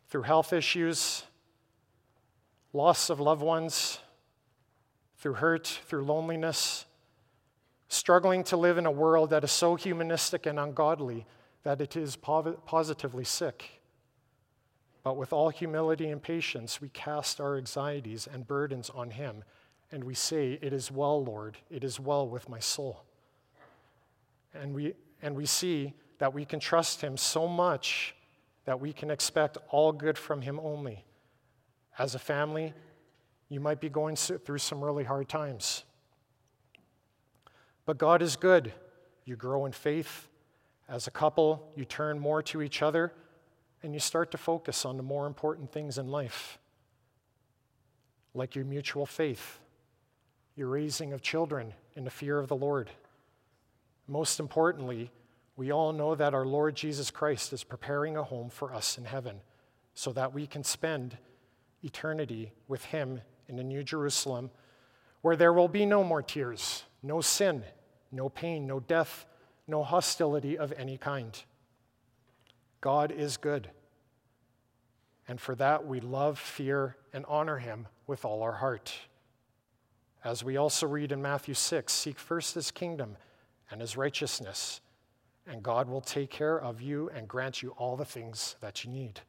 through 0.09 0.23
health 0.23 0.51
issues, 0.51 1.23
loss 2.73 3.09
of 3.09 3.19
loved 3.19 3.41
ones, 3.41 3.99
through 5.17 5.35
hurt, 5.35 5.79
through 5.87 6.03
loneliness 6.03 6.85
struggling 7.89 8.43
to 8.43 8.57
live 8.57 8.77
in 8.77 8.85
a 8.85 8.91
world 8.91 9.29
that 9.29 9.43
is 9.43 9.51
so 9.51 9.75
humanistic 9.75 10.45
and 10.45 10.59
ungodly 10.59 11.25
that 11.63 11.81
it 11.81 11.95
is 11.95 12.15
positively 12.15 13.23
sick. 13.23 13.76
But 15.07 15.15
with 15.15 15.31
all 15.31 15.47
humility 15.47 16.09
and 16.09 16.21
patience, 16.21 16.81
we 16.81 16.89
cast 16.89 17.39
our 17.39 17.55
anxieties 17.55 18.27
and 18.29 18.45
burdens 18.45 18.89
on 18.89 19.11
Him, 19.11 19.45
and 19.89 20.03
we 20.03 20.13
say, 20.13 20.59
It 20.61 20.73
is 20.73 20.91
well, 20.91 21.23
Lord, 21.23 21.57
it 21.69 21.85
is 21.85 21.97
well 21.97 22.27
with 22.27 22.49
my 22.49 22.59
soul. 22.59 23.05
And 24.53 24.75
we, 24.75 24.95
and 25.21 25.33
we 25.33 25.45
see 25.45 25.93
that 26.17 26.33
we 26.33 26.43
can 26.43 26.59
trust 26.59 26.99
Him 26.99 27.15
so 27.15 27.47
much 27.47 28.17
that 28.65 28.81
we 28.81 28.91
can 28.91 29.09
expect 29.09 29.57
all 29.69 29.93
good 29.93 30.17
from 30.17 30.41
Him 30.41 30.59
only. 30.59 31.05
As 31.97 32.13
a 32.13 32.19
family, 32.19 32.73
you 33.47 33.61
might 33.61 33.79
be 33.79 33.87
going 33.87 34.17
through 34.17 34.57
some 34.57 34.83
really 34.83 35.05
hard 35.05 35.29
times. 35.29 35.85
But 37.85 37.97
God 37.97 38.21
is 38.21 38.35
good. 38.35 38.73
You 39.23 39.37
grow 39.37 39.67
in 39.67 39.71
faith. 39.71 40.27
As 40.89 41.07
a 41.07 41.11
couple, 41.11 41.71
you 41.77 41.85
turn 41.85 42.19
more 42.19 42.43
to 42.43 42.61
each 42.61 42.81
other 42.81 43.13
and 43.83 43.93
you 43.93 43.99
start 43.99 44.31
to 44.31 44.37
focus 44.37 44.85
on 44.85 44.97
the 44.97 45.03
more 45.03 45.27
important 45.27 45.71
things 45.71 45.97
in 45.97 46.07
life, 46.07 46.57
like 48.33 48.55
your 48.55 48.65
mutual 48.65 49.05
faith, 49.05 49.59
your 50.55 50.67
raising 50.67 51.13
of 51.13 51.21
children 51.21 51.73
in 51.95 52.03
the 52.03 52.09
fear 52.09 52.39
of 52.39 52.47
the 52.47 52.55
Lord. 52.55 52.89
Most 54.07 54.39
importantly, 54.39 55.11
we 55.55 55.71
all 55.71 55.91
know 55.91 56.15
that 56.15 56.33
our 56.33 56.45
Lord 56.45 56.75
Jesus 56.75 57.11
Christ 57.11 57.53
is 57.53 57.63
preparing 57.63 58.15
a 58.15 58.23
home 58.23 58.49
for 58.49 58.73
us 58.73 58.97
in 58.97 59.05
heaven 59.05 59.41
so 59.93 60.11
that 60.13 60.33
we 60.33 60.47
can 60.47 60.63
spend 60.63 61.17
eternity 61.83 62.51
with 62.67 62.85
Him 62.85 63.21
in 63.47 63.55
the 63.55 63.63
New 63.63 63.83
Jerusalem 63.83 64.51
where 65.21 65.35
there 65.35 65.53
will 65.53 65.67
be 65.67 65.85
no 65.85 66.03
more 66.03 66.21
tears, 66.21 66.83
no 67.01 67.21
sin, 67.21 67.63
no 68.11 68.29
pain, 68.29 68.67
no 68.67 68.79
death, 68.79 69.25
no 69.67 69.83
hostility 69.83 70.57
of 70.57 70.71
any 70.77 70.97
kind. 70.97 71.43
God 72.81 73.11
is 73.11 73.37
good. 73.37 73.69
And 75.27 75.39
for 75.41 75.55
that, 75.55 75.85
we 75.85 75.99
love, 75.99 76.39
fear, 76.39 76.95
and 77.11 77.25
honor 77.27 77.57
him 77.57 77.87
with 78.05 78.23
all 78.23 78.43
our 78.43 78.53
heart. 78.53 78.93
As 80.23 80.43
we 80.43 80.57
also 80.57 80.87
read 80.87 81.11
in 81.11 81.21
Matthew 81.21 81.53
6 81.53 81.91
seek 81.91 82.17
first 82.17 82.55
his 82.55 82.71
kingdom 82.71 83.17
and 83.69 83.81
his 83.81 83.97
righteousness, 83.97 84.81
and 85.45 85.63
God 85.63 85.89
will 85.89 86.01
take 86.01 86.29
care 86.29 86.59
of 86.59 86.81
you 86.81 87.09
and 87.13 87.27
grant 87.27 87.61
you 87.61 87.69
all 87.77 87.95
the 87.95 88.05
things 88.05 88.55
that 88.61 88.83
you 88.83 88.91
need. 88.91 89.21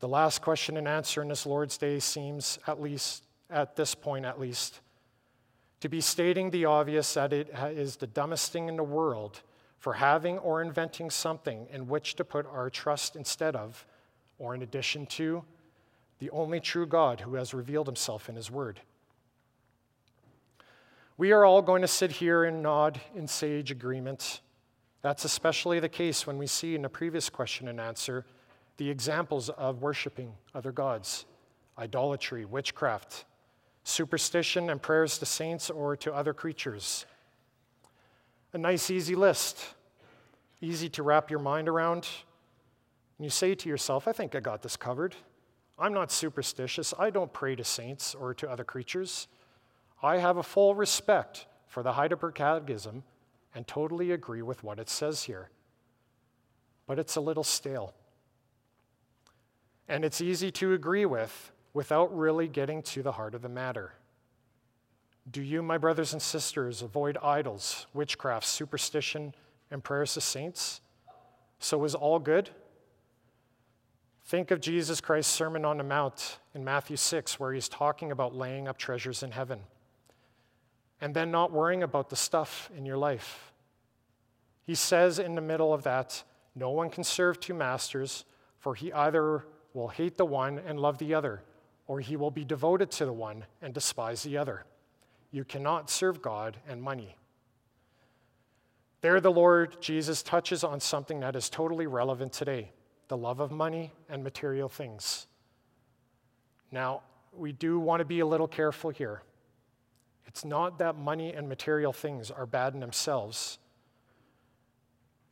The 0.00 0.08
last 0.08 0.42
question 0.42 0.76
and 0.76 0.88
answer 0.88 1.22
in 1.22 1.28
this 1.28 1.46
Lord's 1.46 1.78
Day 1.78 1.98
seems, 1.98 2.58
at 2.66 2.80
least 2.80 3.24
at 3.50 3.76
this 3.76 3.94
point 3.94 4.24
at 4.24 4.40
least, 4.40 4.80
to 5.80 5.88
be 5.88 6.00
stating 6.00 6.50
the 6.50 6.64
obvious 6.64 7.14
that 7.14 7.32
it 7.32 7.50
is 7.72 7.96
the 7.96 8.06
dumbest 8.06 8.52
thing 8.52 8.68
in 8.68 8.76
the 8.76 8.82
world 8.82 9.42
for 9.84 9.92
having 9.92 10.38
or 10.38 10.62
inventing 10.62 11.10
something 11.10 11.66
in 11.70 11.86
which 11.86 12.14
to 12.14 12.24
put 12.24 12.46
our 12.46 12.70
trust 12.70 13.16
instead 13.16 13.54
of, 13.54 13.84
or 14.38 14.54
in 14.54 14.62
addition 14.62 15.04
to, 15.04 15.44
the 16.20 16.30
only 16.30 16.58
true 16.58 16.86
God 16.86 17.20
who 17.20 17.34
has 17.34 17.52
revealed 17.52 17.86
himself 17.86 18.30
in 18.30 18.34
his 18.34 18.50
word. 18.50 18.80
We 21.18 21.32
are 21.32 21.44
all 21.44 21.60
going 21.60 21.82
to 21.82 21.86
sit 21.86 22.12
here 22.12 22.44
and 22.44 22.62
nod 22.62 22.98
in 23.14 23.28
sage 23.28 23.70
agreement. 23.70 24.40
That's 25.02 25.26
especially 25.26 25.80
the 25.80 25.90
case 25.90 26.26
when 26.26 26.38
we 26.38 26.46
see 26.46 26.74
in 26.74 26.80
the 26.80 26.88
previous 26.88 27.28
question 27.28 27.68
and 27.68 27.78
answer 27.78 28.24
the 28.78 28.88
examples 28.88 29.50
of 29.50 29.82
worshiping 29.82 30.32
other 30.54 30.72
gods, 30.72 31.26
idolatry, 31.76 32.46
witchcraft, 32.46 33.26
superstition, 33.82 34.70
and 34.70 34.80
prayers 34.80 35.18
to 35.18 35.26
saints 35.26 35.68
or 35.68 35.94
to 35.94 36.14
other 36.14 36.32
creatures. 36.32 37.04
A 38.54 38.58
nice, 38.58 38.88
easy 38.88 39.16
list, 39.16 39.74
easy 40.60 40.88
to 40.90 41.02
wrap 41.02 41.28
your 41.28 41.40
mind 41.40 41.68
around. 41.68 42.06
And 43.18 43.24
you 43.24 43.28
say 43.28 43.56
to 43.56 43.68
yourself, 43.68 44.06
I 44.06 44.12
think 44.12 44.36
I 44.36 44.40
got 44.40 44.62
this 44.62 44.76
covered. 44.76 45.16
I'm 45.76 45.92
not 45.92 46.12
superstitious. 46.12 46.94
I 46.96 47.10
don't 47.10 47.32
pray 47.32 47.56
to 47.56 47.64
saints 47.64 48.14
or 48.14 48.32
to 48.34 48.48
other 48.48 48.62
creatures. 48.62 49.26
I 50.04 50.18
have 50.18 50.36
a 50.36 50.42
full 50.44 50.76
respect 50.76 51.46
for 51.66 51.82
the 51.82 51.94
Heidelberg 51.94 52.36
Catechism 52.36 53.02
and 53.56 53.66
totally 53.66 54.12
agree 54.12 54.42
with 54.42 54.62
what 54.62 54.78
it 54.78 54.88
says 54.88 55.24
here. 55.24 55.50
But 56.86 57.00
it's 57.00 57.16
a 57.16 57.20
little 57.20 57.42
stale. 57.42 57.92
And 59.88 60.04
it's 60.04 60.20
easy 60.20 60.52
to 60.52 60.74
agree 60.74 61.06
with 61.06 61.50
without 61.72 62.16
really 62.16 62.46
getting 62.46 62.82
to 62.82 63.02
the 63.02 63.12
heart 63.12 63.34
of 63.34 63.42
the 63.42 63.48
matter. 63.48 63.94
Do 65.30 65.42
you, 65.42 65.62
my 65.62 65.78
brothers 65.78 66.12
and 66.12 66.20
sisters, 66.20 66.82
avoid 66.82 67.16
idols, 67.22 67.86
witchcraft, 67.94 68.46
superstition, 68.46 69.34
and 69.70 69.82
prayers 69.82 70.14
to 70.14 70.20
saints? 70.20 70.80
So 71.58 71.84
is 71.84 71.94
all 71.94 72.18
good? 72.18 72.50
Think 74.26 74.50
of 74.50 74.60
Jesus 74.60 75.00
Christ's 75.00 75.32
Sermon 75.32 75.64
on 75.64 75.78
the 75.78 75.84
Mount 75.84 76.38
in 76.54 76.64
Matthew 76.64 76.96
6, 76.96 77.40
where 77.40 77.52
he's 77.52 77.68
talking 77.68 78.12
about 78.12 78.34
laying 78.34 78.68
up 78.68 78.78
treasures 78.78 79.22
in 79.22 79.30
heaven 79.30 79.60
and 81.00 81.14
then 81.14 81.30
not 81.30 81.52
worrying 81.52 81.82
about 81.82 82.08
the 82.08 82.16
stuff 82.16 82.70
in 82.76 82.86
your 82.86 82.96
life. 82.96 83.52
He 84.62 84.74
says 84.74 85.18
in 85.18 85.34
the 85.34 85.40
middle 85.40 85.74
of 85.74 85.82
that, 85.82 86.22
no 86.54 86.70
one 86.70 86.88
can 86.88 87.04
serve 87.04 87.40
two 87.40 87.52
masters, 87.52 88.24
for 88.58 88.74
he 88.74 88.92
either 88.92 89.44
will 89.74 89.88
hate 89.88 90.16
the 90.16 90.24
one 90.24 90.58
and 90.58 90.80
love 90.80 90.98
the 90.98 91.12
other, 91.12 91.42
or 91.86 92.00
he 92.00 92.16
will 92.16 92.30
be 92.30 92.44
devoted 92.44 92.90
to 92.92 93.04
the 93.04 93.12
one 93.12 93.44
and 93.60 93.74
despise 93.74 94.22
the 94.22 94.38
other. 94.38 94.64
You 95.34 95.42
cannot 95.42 95.90
serve 95.90 96.22
God 96.22 96.58
and 96.68 96.80
money. 96.80 97.16
There, 99.00 99.20
the 99.20 99.32
Lord 99.32 99.82
Jesus 99.82 100.22
touches 100.22 100.62
on 100.62 100.78
something 100.78 101.18
that 101.20 101.34
is 101.34 101.50
totally 101.50 101.88
relevant 101.88 102.32
today 102.32 102.70
the 103.08 103.16
love 103.16 103.40
of 103.40 103.50
money 103.50 103.92
and 104.08 104.22
material 104.22 104.68
things. 104.68 105.26
Now, 106.70 107.02
we 107.36 107.50
do 107.50 107.80
want 107.80 107.98
to 107.98 108.04
be 108.04 108.20
a 108.20 108.26
little 108.26 108.46
careful 108.46 108.90
here. 108.90 109.22
It's 110.24 110.44
not 110.44 110.78
that 110.78 110.94
money 110.94 111.32
and 111.32 111.48
material 111.48 111.92
things 111.92 112.30
are 112.30 112.46
bad 112.46 112.74
in 112.74 112.78
themselves. 112.78 113.58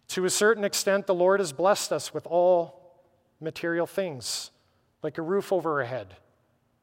To 0.09 0.25
a 0.25 0.31
certain 0.31 0.65
extent, 0.65 1.07
the 1.07 1.15
Lord 1.15 1.39
has 1.39 1.53
blessed 1.53 1.93
us 1.93 2.13
with 2.13 2.27
all 2.27 3.05
material 3.41 3.87
things, 3.87 4.51
like 5.01 5.17
a 5.17 5.23
roof 5.23 5.53
over 5.53 5.81
our 5.81 5.87
head, 5.87 6.17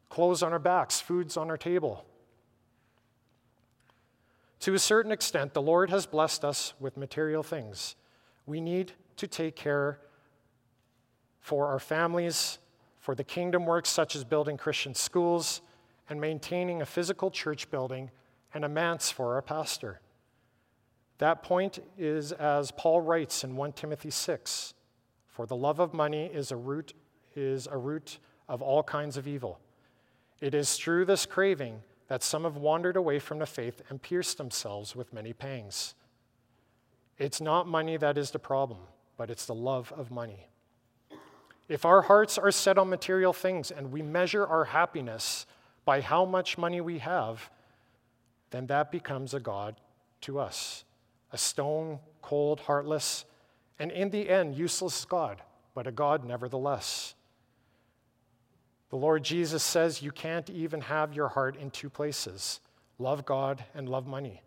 clothes 0.08 0.42
on 0.42 0.54
our 0.54 0.58
backs, 0.58 1.02
foods 1.02 1.36
on 1.36 1.50
our 1.50 1.58
table. 1.58 2.06
To 4.62 4.74
a 4.74 4.80
certain 4.80 5.12
extent, 5.12 5.54
the 5.54 5.62
Lord 5.62 5.90
has 5.90 6.06
blessed 6.06 6.44
us 6.44 6.74
with 6.80 6.98
material 6.98 7.44
things. 7.44 7.96
We 8.46 8.60
need 8.60 8.92
to 9.16 9.28
take 9.28 9.56
care 9.56 10.00
for 11.40 11.68
our 11.68 11.80
families, 11.80 12.60
for 13.00 13.16
the 13.16 13.24
kingdom 13.24 13.66
works 13.66 13.90
such 13.90 14.16
as 14.16 14.24
building 14.24 14.58
Christian 14.58 14.94
schools 14.94 15.62
and 16.10 16.20
maintaining 16.20 16.82
a 16.82 16.86
physical 16.86 17.32
church 17.32 17.72
building 17.72 18.12
and 18.54 18.66
a 18.66 18.70
manse 18.70 19.10
for 19.10 19.36
our 19.36 19.42
pastor. 19.42 20.02
That 21.20 21.44
point 21.44 21.80
is 21.98 22.32
as 22.34 22.72
Paul 22.72 23.02
writes 23.02 23.44
in 23.44 23.56
1 23.56 23.74
Timothy 23.74 24.10
6 24.10 24.74
For 25.28 25.46
the 25.46 25.56
love 25.56 25.80
of 25.80 25.94
money 25.94 26.26
is 26.26 26.52
a 26.52 26.58
root, 26.58 26.94
is 27.36 27.68
a 27.68 27.78
root 27.78 28.20
of 28.50 28.62
all 28.62 28.84
kinds 28.84 29.16
of 29.16 29.28
evil. 29.28 29.60
It 30.42 30.54
is 30.54 30.76
through 30.76 31.06
this 31.06 31.26
craving 31.26 31.82
that 32.10 32.24
some 32.24 32.44
have 32.44 32.58
wandered 32.58 32.98
away 32.98 33.20
from 33.20 33.40
the 33.40 33.46
faith 33.46 33.82
and 33.88 34.02
pierced 34.02 34.38
themselves 34.38 34.96
with 34.96 35.14
many 35.14 35.32
pangs. 35.32 35.94
It's 37.18 37.40
not 37.40 37.68
money 37.68 37.98
that 37.98 38.18
is 38.18 38.32
the 38.32 38.40
problem, 38.40 38.80
but 39.16 39.30
it's 39.30 39.46
the 39.46 39.56
love 39.56 39.94
of 39.96 40.12
money. 40.12 40.48
If 41.68 41.86
our 41.86 42.02
hearts 42.02 42.40
are 42.40 42.52
set 42.52 42.80
on 42.80 42.90
material 42.90 43.32
things 43.32 43.70
and 43.70 43.92
we 43.92 44.02
measure 44.02 44.46
our 44.46 44.66
happiness 44.66 45.46
by 45.86 46.02
how 46.02 46.26
much 46.26 46.58
money 46.58 46.82
we 46.82 46.98
have, 46.98 47.52
then 48.50 48.66
that 48.68 48.92
becomes 48.92 49.36
a 49.36 49.40
God 49.40 49.76
to 50.22 50.40
us 50.40 50.84
a 51.32 51.38
stone, 51.38 52.00
cold, 52.24 52.60
heartless, 52.62 53.24
and 53.78 53.92
in 53.92 54.10
the 54.10 54.28
end, 54.30 54.56
useless 54.56 55.06
God, 55.06 55.44
but 55.76 55.86
a 55.86 55.92
God 55.92 56.26
nevertheless. 56.26 57.14
The 58.90 58.96
Lord 58.96 59.24
Jesus 59.24 59.64
says 59.64 60.02
you 60.02 60.12
can't 60.12 60.50
even 60.50 60.82
have 60.82 61.14
your 61.14 61.30
heart 61.30 61.56
in 61.56 61.72
two 61.72 61.90
places 61.90 62.60
love 62.98 63.26
God 63.26 63.64
and 63.74 63.88
love 63.88 64.06
money. 64.06 64.42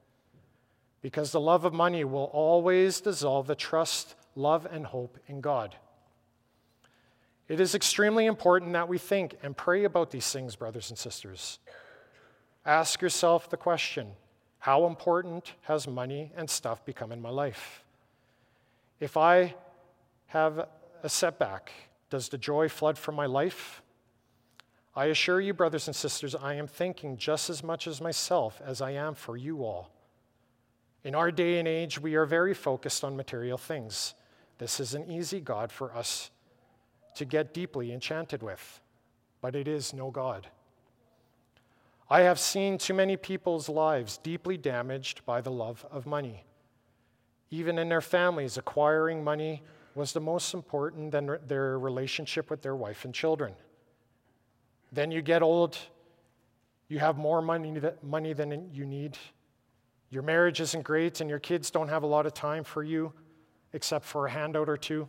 Because 1.01 1.33
the 1.33 1.41
love 1.41 1.65
of 1.65 1.73
money 1.73 2.05
will 2.05 2.31
always 2.33 3.01
dissolve 3.01 3.47
the 3.47 3.55
trust, 3.55 4.15
love, 4.37 4.67
and 4.71 4.87
hope 4.87 5.19
in 5.27 5.41
God. 5.41 5.77
It 7.49 7.61
is 7.61 7.75
extremely 7.75 8.27
important 8.27 8.73
that 8.75 8.89
we 8.89 8.99
think 8.99 9.37
and 9.43 9.57
pray 9.57 9.85
about 9.85 10.11
these 10.11 10.31
things, 10.31 10.55
brothers 10.55 10.91
and 10.91 10.99
sisters. 10.99 11.59
Ask 12.65 13.03
yourself 13.03 13.51
the 13.51 13.57
question 13.57 14.13
how 14.59 14.87
important 14.87 15.55
has 15.63 15.89
money 15.89 16.31
and 16.37 16.49
stuff 16.49 16.85
become 16.85 17.11
in 17.11 17.21
my 17.21 17.31
life? 17.31 17.83
If 19.01 19.17
I 19.17 19.57
have 20.27 20.69
a 21.03 21.09
setback, 21.09 21.73
does 22.11 22.29
the 22.29 22.39
joy 22.39 22.69
flood 22.69 22.97
from 22.97 23.17
my 23.17 23.27
life? 23.27 23.83
I 24.95 25.07
assure 25.07 25.41
you, 25.41 25.55
brothers 25.55 25.87
and 25.87 25.97
sisters, 25.97 26.35
I 26.35 26.55
am 26.55 26.67
thinking 26.67 27.17
just 27.17 27.49
as 27.49 27.65
much 27.65 27.87
as 27.87 28.01
myself 28.01 28.61
as 28.65 28.83
I 28.83 28.91
am 28.91 29.15
for 29.15 29.37
you 29.37 29.65
all. 29.65 29.91
In 31.03 31.15
our 31.15 31.33
day 31.33 31.59
and 31.59 31.67
age, 31.67 31.99
we 31.99 32.15
are 32.15 32.27
very 32.27 32.53
focused 32.53 33.03
on 33.03 33.17
material 33.17 33.57
things. 33.57 34.15
This 34.59 34.79
is 34.81 34.95
an 34.95 35.11
easy 35.11 35.41
God 35.41 35.73
for 35.73 35.95
us 35.95 36.31
to 37.15 37.25
get 37.25 37.55
deeply 37.55 37.93
enchanted 37.93 38.43
with, 38.43 38.81
but 39.41 39.57
it 39.57 39.67
is 39.67 39.95
no 39.95 40.11
God. 40.11 40.47
I 42.11 42.21
have 42.21 42.39
seen 42.39 42.77
too 42.77 42.95
many 42.95 43.17
people's 43.17 43.71
lives 43.71 44.19
deeply 44.19 44.59
damaged 44.59 45.25
by 45.25 45.41
the 45.41 45.51
love 45.51 45.87
of 45.91 46.07
money. 46.07 46.45
Even 47.51 47.79
in 47.79 47.89
their 47.89 48.03
families, 48.03 48.59
acquiring 48.59 49.25
money 49.25 49.63
was 49.95 50.13
the 50.13 50.21
most 50.21 50.53
important 50.53 51.13
than 51.13 51.39
their 51.47 51.79
relationship 51.79 52.51
with 52.51 52.61
their 52.61 52.77
wife 52.77 53.07
and 53.07 53.15
children. 53.15 53.55
Then 54.93 55.11
you 55.11 55.23
get 55.23 55.43
old, 55.43 55.79
you 56.89 56.99
have 56.99 57.17
more 57.17 57.41
money, 57.41 57.81
money 58.03 58.35
than 58.35 58.71
you 58.73 58.85
need. 58.85 59.17
Your 60.11 60.23
marriage 60.23 60.61
isn't 60.61 60.85
great, 60.85 61.23
and 61.23 61.31
your 61.31 61.39
kids 61.39 61.71
don't 61.71 61.89
have 61.89 62.03
a 62.03 62.07
lot 62.07 62.27
of 62.27 62.35
time 62.35 62.65
for 62.65 62.83
you 62.83 63.13
except 63.73 64.05
for 64.05 64.27
a 64.27 64.31
handout 64.31 64.69
or 64.69 64.77
two. 64.77 65.09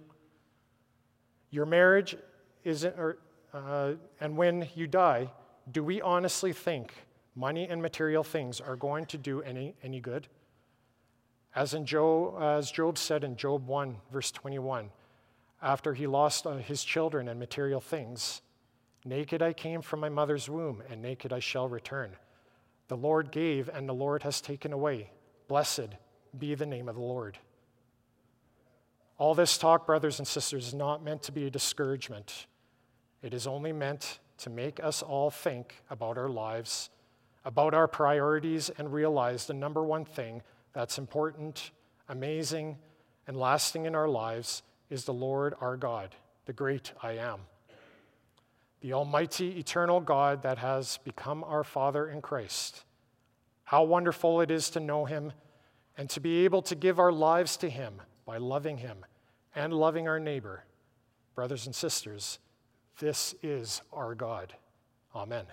Your 1.50 1.66
marriage 1.66 2.16
isn't, 2.64 2.98
or, 2.98 3.18
uh, 3.54 3.94
and 4.22 4.38
when 4.38 4.70
you 4.76 4.88
die, 4.88 5.30
do 5.72 5.84
we 5.84 6.02
honestly 6.02 6.54
think 6.54 6.94
money 7.36 7.68
and 7.68 7.82
material 7.82 8.24
things 8.24 8.62
are 8.62 8.76
going 8.76 9.06
to 9.08 9.18
do 9.18 9.42
any, 9.42 9.76
any 9.84 10.00
good? 10.00 10.28
As, 11.56 11.74
in 11.74 11.86
Job, 11.86 12.42
as 12.42 12.72
Job 12.72 12.98
said 12.98 13.24
in 13.24 13.36
Job 13.36 13.68
1, 13.68 13.98
verse 14.12 14.32
21, 14.32 14.90
after 15.62 15.94
he 15.94 16.08
lost 16.08 16.48
uh, 16.48 16.56
his 16.56 16.84
children 16.84 17.28
and 17.28 17.40
material 17.40 17.80
things, 17.80 18.42
Naked 19.06 19.42
I 19.42 19.54
came 19.54 19.82
from 19.82 20.00
my 20.00 20.10
mother's 20.10 20.50
womb, 20.50 20.82
and 20.90 21.02
naked 21.02 21.34
I 21.34 21.40
shall 21.40 21.68
return. 21.68 22.12
The 22.88 22.98
Lord 22.98 23.32
gave, 23.32 23.70
and 23.70 23.88
the 23.88 23.94
Lord 23.94 24.24
has 24.24 24.40
taken 24.40 24.72
away. 24.72 25.10
Blessed 25.48 25.90
be 26.38 26.56
the 26.56 26.66
name 26.66 26.88
of 26.88 26.96
the 26.96 27.02
Lord. 27.02 27.38
All 29.18 29.36
this 29.36 29.58
talk, 29.58 29.86
brothers 29.86 30.20
and 30.20 30.28
sisters, 30.28 30.68
is 30.68 30.74
not 30.74 31.04
meant 31.04 31.24
to 31.24 31.32
be 31.32 31.46
a 31.46 31.50
discouragement. 31.50 32.48
It 33.22 33.34
is 33.34 33.46
only 33.46 33.72
meant 33.72 34.20
to 34.40 34.50
make 34.50 34.84
us 34.84 35.02
all 35.02 35.30
think 35.30 35.76
about 35.90 36.18
our 36.18 36.30
lives, 36.30 36.90
about 37.46 37.74
our 37.74 37.88
priorities, 37.88 38.70
and 38.78 38.92
realize 38.92 39.46
the 39.46 39.54
number 39.54 39.84
one 39.84 40.06
thing 40.06 40.42
that's 40.74 40.98
important, 40.98 41.72
amazing, 42.10 42.78
and 43.28 43.38
lasting 43.38 43.86
in 43.86 43.96
our 43.96 44.10
lives 44.10 44.64
is 44.90 45.06
the 45.06 45.14
Lord 45.14 45.54
our 45.62 45.78
God, 45.78 46.16
the 46.46 46.54
great 46.54 46.92
I 47.02 47.14
am. 47.14 47.42
The 48.84 48.92
Almighty, 48.92 49.58
eternal 49.58 50.02
God 50.02 50.44
that 50.44 50.58
has 50.58 51.00
become 51.06 51.42
our 51.46 51.64
Father 51.64 52.10
in 52.10 52.22
Christ. 52.22 52.84
How 53.64 53.84
wonderful 53.84 54.42
it 54.42 54.52
is 54.52 54.70
to 54.72 54.82
know 54.82 55.06
Him 55.06 55.32
and 55.98 56.10
to 56.10 56.20
be 56.20 56.44
able 56.44 56.62
to 56.64 56.76
give 56.76 57.00
our 57.00 57.12
lives 57.12 57.56
to 57.58 57.70
Him 57.70 58.02
by 58.26 58.38
loving 58.38 58.78
Him 58.78 59.06
and 59.56 59.74
loving 59.74 60.10
our 60.10 60.20
neighbor. 60.20 60.66
Brothers 61.34 61.66
and 61.66 61.74
sisters, 61.74 62.40
this 63.00 63.34
is 63.42 63.82
our 63.94 64.16
God. 64.16 64.54
Amen. 65.16 65.46